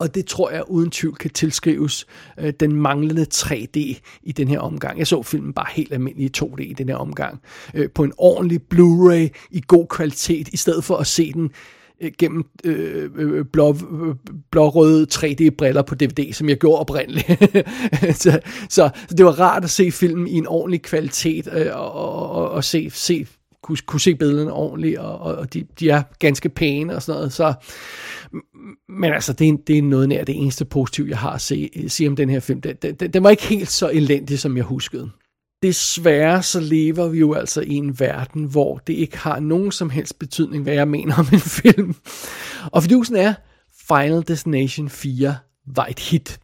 Og 0.00 0.14
det 0.14 0.26
tror 0.26 0.50
jeg 0.50 0.62
uden 0.68 0.90
tvivl 0.90 1.16
kan 1.16 1.30
tilskrives 1.30 2.06
øh, 2.38 2.52
den 2.60 2.72
manglende 2.72 3.26
3D 3.34 4.00
i 4.22 4.32
den 4.36 4.48
her 4.48 4.58
omgang. 4.58 4.98
Jeg 4.98 5.06
så 5.06 5.22
filmen 5.22 5.52
bare 5.52 5.66
helt 5.72 5.92
almindelig 5.92 6.30
2D 6.36 6.60
i 6.62 6.72
den 6.72 6.88
her 6.88 6.96
omgang. 6.96 7.40
Øh, 7.74 7.88
på 7.94 8.04
en 8.04 8.12
ordentlig 8.18 8.60
Blu-ray 8.74 9.48
i 9.50 9.62
god 9.66 9.86
kvalitet, 9.86 10.48
i 10.48 10.56
stedet 10.56 10.84
for 10.84 10.96
at 10.96 11.06
se 11.06 11.32
den 11.32 11.44
øh, 11.44 11.50
gennem 12.18 12.44
øh, 12.64 13.10
øh, 13.16 13.44
blå, 13.52 13.70
øh, 13.72 14.14
blårøde 14.50 15.06
3D-briller 15.14 15.82
på 15.82 15.94
DVD, 15.94 16.32
som 16.32 16.48
jeg 16.48 16.56
gjorde 16.56 16.80
oprindeligt. 16.80 17.26
så, 18.22 18.40
så, 18.68 18.90
så 19.08 19.14
det 19.16 19.24
var 19.24 19.40
rart 19.40 19.64
at 19.64 19.70
se 19.70 19.90
filmen 19.90 20.28
i 20.28 20.34
en 20.34 20.46
ordentlig 20.46 20.82
kvalitet, 20.82 21.48
øh, 21.52 21.66
og, 21.74 21.92
og, 22.30 22.50
og 22.50 22.64
se, 22.64 22.90
se 22.90 23.26
kunne, 23.62 23.78
kunne 23.86 24.00
se 24.00 24.14
billederne 24.14 24.52
ordentligt, 24.52 24.98
og, 24.98 25.18
og 25.18 25.54
de, 25.54 25.64
de 25.80 25.90
er 25.90 26.02
ganske 26.18 26.48
pæne 26.48 26.96
og 26.96 27.02
sådan 27.02 27.18
noget. 27.18 27.32
Så, 27.32 27.54
men 28.88 29.12
altså, 29.12 29.32
det 29.32 29.48
er, 29.48 29.56
det 29.66 29.78
er 29.78 29.82
noget 29.82 30.08
nær 30.08 30.24
det 30.24 30.36
eneste 30.36 30.64
positive, 30.64 31.08
jeg 31.08 31.18
har 31.18 31.30
at 31.30 31.40
se, 31.40 31.70
sige 31.88 32.08
om 32.08 32.16
den 32.16 32.30
her 32.30 32.40
film. 32.40 32.60
Den, 32.60 32.76
den, 32.76 33.12
den 33.12 33.22
var 33.22 33.30
ikke 33.30 33.46
helt 33.46 33.68
så 33.68 33.90
elendig, 33.90 34.38
som 34.38 34.56
jeg 34.56 34.64
huskede. 34.64 35.10
Desværre 35.62 36.42
så 36.42 36.60
lever 36.60 37.08
vi 37.08 37.18
jo 37.18 37.34
altså 37.34 37.60
i 37.60 37.74
en 37.74 38.00
verden, 38.00 38.44
hvor 38.44 38.78
det 38.78 38.92
ikke 38.92 39.18
har 39.18 39.40
nogen 39.40 39.72
som 39.72 39.90
helst 39.90 40.18
betydning, 40.18 40.62
hvad 40.62 40.74
jeg 40.74 40.88
mener 40.88 41.14
om 41.18 41.26
en 41.32 41.40
film. 41.62 41.94
Og 42.72 42.82
fidusen 42.82 43.16
er, 43.16 43.34
Final 43.88 44.24
Destination 44.28 44.88
4 44.88 45.36
var 45.66 45.86
et 45.86 45.98
hit. 45.98 46.40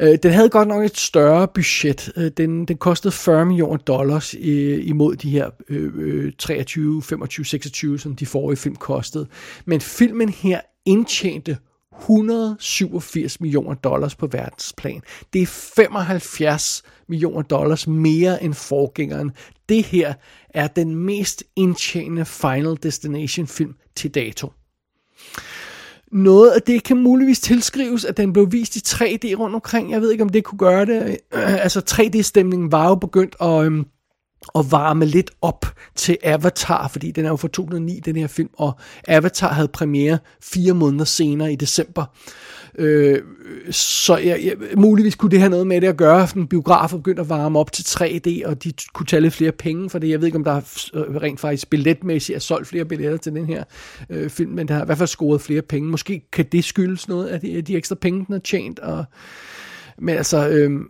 Øh, 0.00 0.18
den 0.22 0.32
havde 0.32 0.48
godt 0.48 0.68
nok 0.68 0.84
et 0.84 0.96
større 0.96 1.48
budget. 1.48 2.12
Øh, 2.16 2.30
den, 2.36 2.64
den 2.64 2.76
kostede 2.76 3.12
40 3.12 3.46
millioner 3.46 3.76
dollars 3.76 4.34
øh, 4.34 4.86
imod 4.86 5.16
de 5.16 5.30
her 5.30 5.50
øh, 5.68 6.32
23, 6.38 7.02
25, 7.02 7.44
26, 7.44 7.98
som 7.98 8.16
de 8.16 8.26
forrige 8.26 8.56
film 8.56 8.76
kostede. 8.76 9.26
Men 9.64 9.80
filmen 9.80 10.28
her 10.28 10.60
indtjente 10.86 11.56
187 12.00 13.40
millioner 13.40 13.74
dollars 13.74 14.14
på 14.14 14.26
verdensplan. 14.26 15.02
Det 15.32 15.42
er 15.42 15.46
75 15.46 16.82
millioner 17.08 17.42
dollars 17.42 17.86
mere 17.86 18.42
end 18.42 18.54
forgængeren. 18.54 19.32
Det 19.68 19.84
her 19.84 20.14
er 20.50 20.66
den 20.66 20.94
mest 20.94 21.44
indtjenende 21.56 22.24
Final 22.24 22.78
Destination 22.82 23.46
film 23.46 23.74
til 23.96 24.10
dato. 24.10 24.52
Noget 26.12 26.50
af 26.50 26.62
det 26.62 26.82
kan 26.82 26.96
muligvis 26.96 27.40
tilskrives, 27.40 28.04
at 28.04 28.16
den 28.16 28.32
blev 28.32 28.52
vist 28.52 28.76
i 28.76 28.78
3D 28.78 29.34
rundt 29.34 29.54
omkring. 29.54 29.90
Jeg 29.90 30.00
ved 30.00 30.12
ikke, 30.12 30.24
om 30.24 30.28
det 30.28 30.44
kunne 30.44 30.58
gøre 30.58 30.86
det. 30.86 31.18
Altså 31.64 31.82
3D-stemningen 31.90 32.72
var 32.72 32.88
jo 32.88 32.94
begyndt 32.94 33.36
at, 33.40 33.64
øhm, 33.64 33.86
at 34.54 34.64
varme 34.70 35.04
lidt 35.06 35.30
op 35.42 35.66
til 35.94 36.18
Avatar, 36.22 36.88
fordi 36.88 37.10
den 37.10 37.24
er 37.24 37.28
jo 37.28 37.36
fra 37.36 37.48
2009, 37.48 38.00
den 38.00 38.16
her 38.16 38.26
film, 38.26 38.50
og 38.52 38.72
Avatar 39.08 39.52
havde 39.52 39.68
premiere 39.68 40.18
fire 40.42 40.74
måneder 40.74 41.04
senere 41.04 41.52
i 41.52 41.56
december. 41.56 42.04
Øh, 42.78 43.22
så 43.70 44.16
jeg, 44.16 44.40
jeg, 44.44 44.54
muligvis 44.76 45.14
kunne 45.14 45.30
det 45.30 45.38
have 45.40 45.50
noget 45.50 45.66
med 45.66 45.80
det 45.80 45.88
at 45.88 45.96
gøre, 45.96 46.22
at 46.22 46.48
biografer 46.50 46.96
begyndte 46.96 47.22
at 47.22 47.28
varme 47.28 47.58
op 47.58 47.72
til 47.72 47.82
3D, 47.82 48.48
og 48.48 48.64
de 48.64 48.72
kunne 48.92 49.06
tage 49.06 49.20
lidt 49.20 49.34
flere 49.34 49.52
penge 49.52 49.90
for 49.90 49.98
det. 49.98 50.08
Jeg 50.08 50.20
ved 50.20 50.26
ikke, 50.26 50.38
om 50.38 50.44
der 50.44 50.52
er 50.52 50.88
øh, 50.94 51.16
rent 51.16 51.40
faktisk 51.40 51.70
billetmæssigt 51.70 52.36
er 52.36 52.40
solgt 52.40 52.68
flere 52.68 52.84
billetter 52.84 53.18
til 53.18 53.32
den 53.32 53.46
her 53.46 53.64
øh, 54.10 54.30
film, 54.30 54.50
men 54.50 54.68
der 54.68 54.74
har 54.74 54.82
i 54.82 54.86
hvert 54.86 54.98
fald 54.98 55.08
scoret 55.08 55.40
flere 55.40 55.62
penge. 55.62 55.88
Måske 55.88 56.22
kan 56.32 56.44
det 56.52 56.64
skyldes 56.64 57.08
noget 57.08 57.26
af 57.26 57.40
de, 57.40 57.62
de 57.62 57.76
ekstra 57.76 57.94
penge, 57.94 58.24
den 58.26 58.32
har 58.32 58.40
tjent. 58.40 58.78
Og, 58.78 59.04
men 59.98 60.16
altså, 60.16 60.48
øh, 60.48 60.80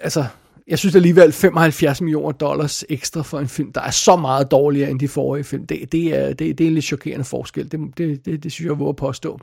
altså 0.00 0.24
jeg 0.68 0.78
synes 0.78 0.94
alligevel 0.94 1.32
75 1.32 2.00
millioner 2.00 2.32
dollars 2.32 2.84
ekstra 2.88 3.22
for 3.22 3.40
en 3.40 3.48
film, 3.48 3.72
der 3.72 3.80
er 3.80 3.90
så 3.90 4.16
meget 4.16 4.50
dårligere 4.50 4.90
end 4.90 5.00
de 5.00 5.08
forrige 5.08 5.44
film. 5.44 5.66
Det, 5.66 5.92
det, 5.92 6.16
er, 6.16 6.26
det, 6.32 6.58
det 6.58 6.64
er 6.64 6.68
en 6.68 6.74
lidt 6.74 6.84
chokerende 6.84 7.24
forskel. 7.24 7.72
Det, 7.72 7.80
det, 7.98 8.24
det, 8.24 8.42
det 8.42 8.52
synes 8.52 8.64
jeg, 8.64 8.70
jeg 8.70 8.78
våger 8.78 8.92
påstå. 8.92 9.40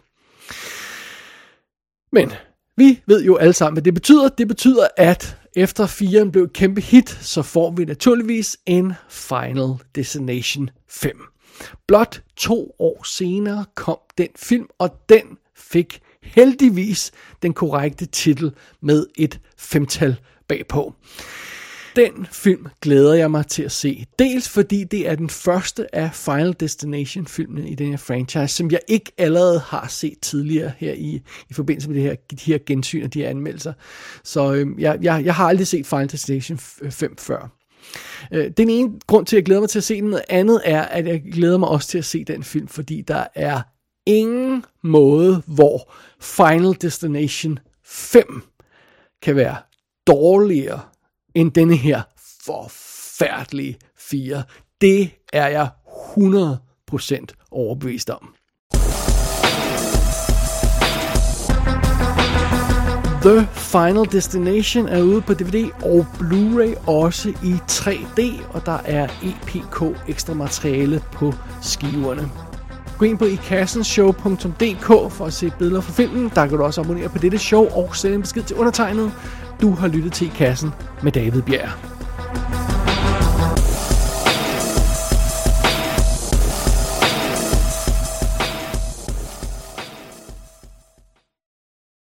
Men 2.12 2.32
vi 2.78 3.02
ved 3.06 3.24
jo 3.24 3.36
alle 3.36 3.54
sammen, 3.54 3.76
hvad 3.76 3.84
det 3.84 3.94
betyder. 3.94 4.30
Det 4.30 4.48
betyder, 4.48 4.88
at 4.98 5.38
efter 5.56 5.86
4 5.88 6.32
blev 6.32 6.44
et 6.44 6.54
kæmpe 6.54 6.82
hit, 6.82 7.10
så 7.10 7.42
får 7.42 7.72
vi 7.72 7.86
naturligvis 7.86 8.58
en 8.66 8.94
Final 9.10 9.70
Destination 9.96 10.70
5. 10.90 11.22
Blot 11.88 12.22
to 12.38 12.76
år 12.80 13.04
senere 13.04 13.66
kom 13.76 13.98
den 14.18 14.28
film, 14.36 14.68
og 14.80 14.90
den 15.10 15.38
fik 15.58 16.02
heldigvis 16.22 17.12
den 17.42 17.54
korrekte 17.54 18.06
titel 18.06 18.52
med 18.82 19.06
et 19.18 19.40
femtal 19.58 20.16
bagpå. 20.47 20.93
Den 21.95 22.27
film 22.31 22.67
glæder 22.81 23.13
jeg 23.13 23.31
mig 23.31 23.47
til 23.47 23.63
at 23.63 23.71
se. 23.71 24.05
Dels 24.19 24.49
fordi 24.49 24.84
det 24.84 25.10
er 25.10 25.15
den 25.15 25.29
første 25.29 25.95
af 25.95 26.13
Final 26.13 26.55
Destination 26.60 27.27
filmene 27.27 27.69
i 27.69 27.75
den 27.75 27.89
her 27.89 27.97
franchise, 27.97 28.47
som 28.47 28.71
jeg 28.71 28.79
ikke 28.88 29.12
allerede 29.17 29.60
har 29.60 29.88
set 29.88 30.19
tidligere 30.21 30.71
her 30.77 30.93
i, 30.93 31.21
i 31.49 31.53
forbindelse 31.53 31.89
med 31.89 31.95
det 31.95 32.03
her, 32.03 32.15
de 32.31 32.51
her 32.51 32.58
gensyn 32.65 33.03
og 33.03 33.13
de 33.13 33.21
her 33.21 33.29
anmeldelser. 33.29 33.73
Så 34.23 34.53
øhm, 34.53 34.79
jeg, 34.79 34.97
jeg, 35.01 35.25
jeg 35.25 35.36
har 35.36 35.47
aldrig 35.47 35.67
set 35.67 35.88
Final 35.88 36.12
Destination 36.12 36.58
5 36.89 37.17
før. 37.17 37.49
Øh, 38.31 38.51
den 38.58 38.69
ene 38.69 38.91
grund 39.08 39.25
til, 39.25 39.36
at 39.36 39.39
jeg 39.39 39.45
glæder 39.45 39.62
mig 39.62 39.69
til 39.69 39.79
at 39.79 39.84
se 39.84 40.01
den, 40.01 40.10
noget 40.10 40.25
andet 40.29 40.62
er, 40.65 40.81
at 40.81 41.08
jeg 41.08 41.23
glæder 41.34 41.58
mig 41.58 41.69
også 41.69 41.88
til 41.88 41.97
at 41.97 42.05
se 42.05 42.23
den 42.23 42.43
film, 42.43 42.67
fordi 42.67 43.01
der 43.01 43.27
er 43.36 43.62
ingen 44.05 44.63
måde, 44.84 45.43
hvor 45.45 45.93
Final 46.21 46.75
Destination 46.81 47.60
5 47.86 48.43
kan 49.21 49.36
være 49.36 49.55
dårligere 50.08 50.80
end 51.36 51.52
denne 51.52 51.76
her 51.76 52.02
forfærdelige 52.46 53.78
4. 53.98 54.44
Det 54.82 55.12
er 55.34 55.48
jeg 55.48 55.70
100% 55.88 57.48
overbevist 57.52 58.10
om. 58.10 58.36
The 63.26 63.48
Final 63.54 64.12
Destination 64.12 64.88
er 64.88 65.02
ude 65.02 65.22
på 65.22 65.34
DVD 65.34 65.70
og 65.84 66.06
Blu-ray 66.20 66.89
også 66.89 67.30
i 67.30 67.54
3D, 67.72 68.44
og 68.54 68.65
der 68.65 68.78
er 68.86 69.08
EPK 69.24 70.10
ekstra 70.10 70.34
materiale 70.34 71.02
på 71.13 71.34
skiverne. 71.62 72.32
Gå 72.98 73.06
ind 73.06 73.18
på 73.18 73.26
ikassenshow.dk 73.26 75.12
for 75.12 75.26
at 75.26 75.34
se 75.34 75.52
billeder 75.60 75.82
fra 75.82 75.94
filmen. 75.94 76.32
Der 76.36 76.48
kan 76.48 76.58
du 76.58 76.63
også 76.63 76.82
abonnere 76.82 77.10
på 77.10 77.18
dette 77.18 77.38
show 77.38 77.65
og 77.65 77.96
sende 77.96 78.15
en 78.15 78.22
besked 78.22 78.44
til 78.44 78.56
undertegnet. 78.56 79.12
Du 79.62 79.72
har 79.72 79.88
lyttet 79.88 80.13
til 80.13 80.28
I 80.28 80.32
Kassen 80.36 80.72
med 81.04 81.12
David 81.12 81.41
Bjerg. 81.41 81.70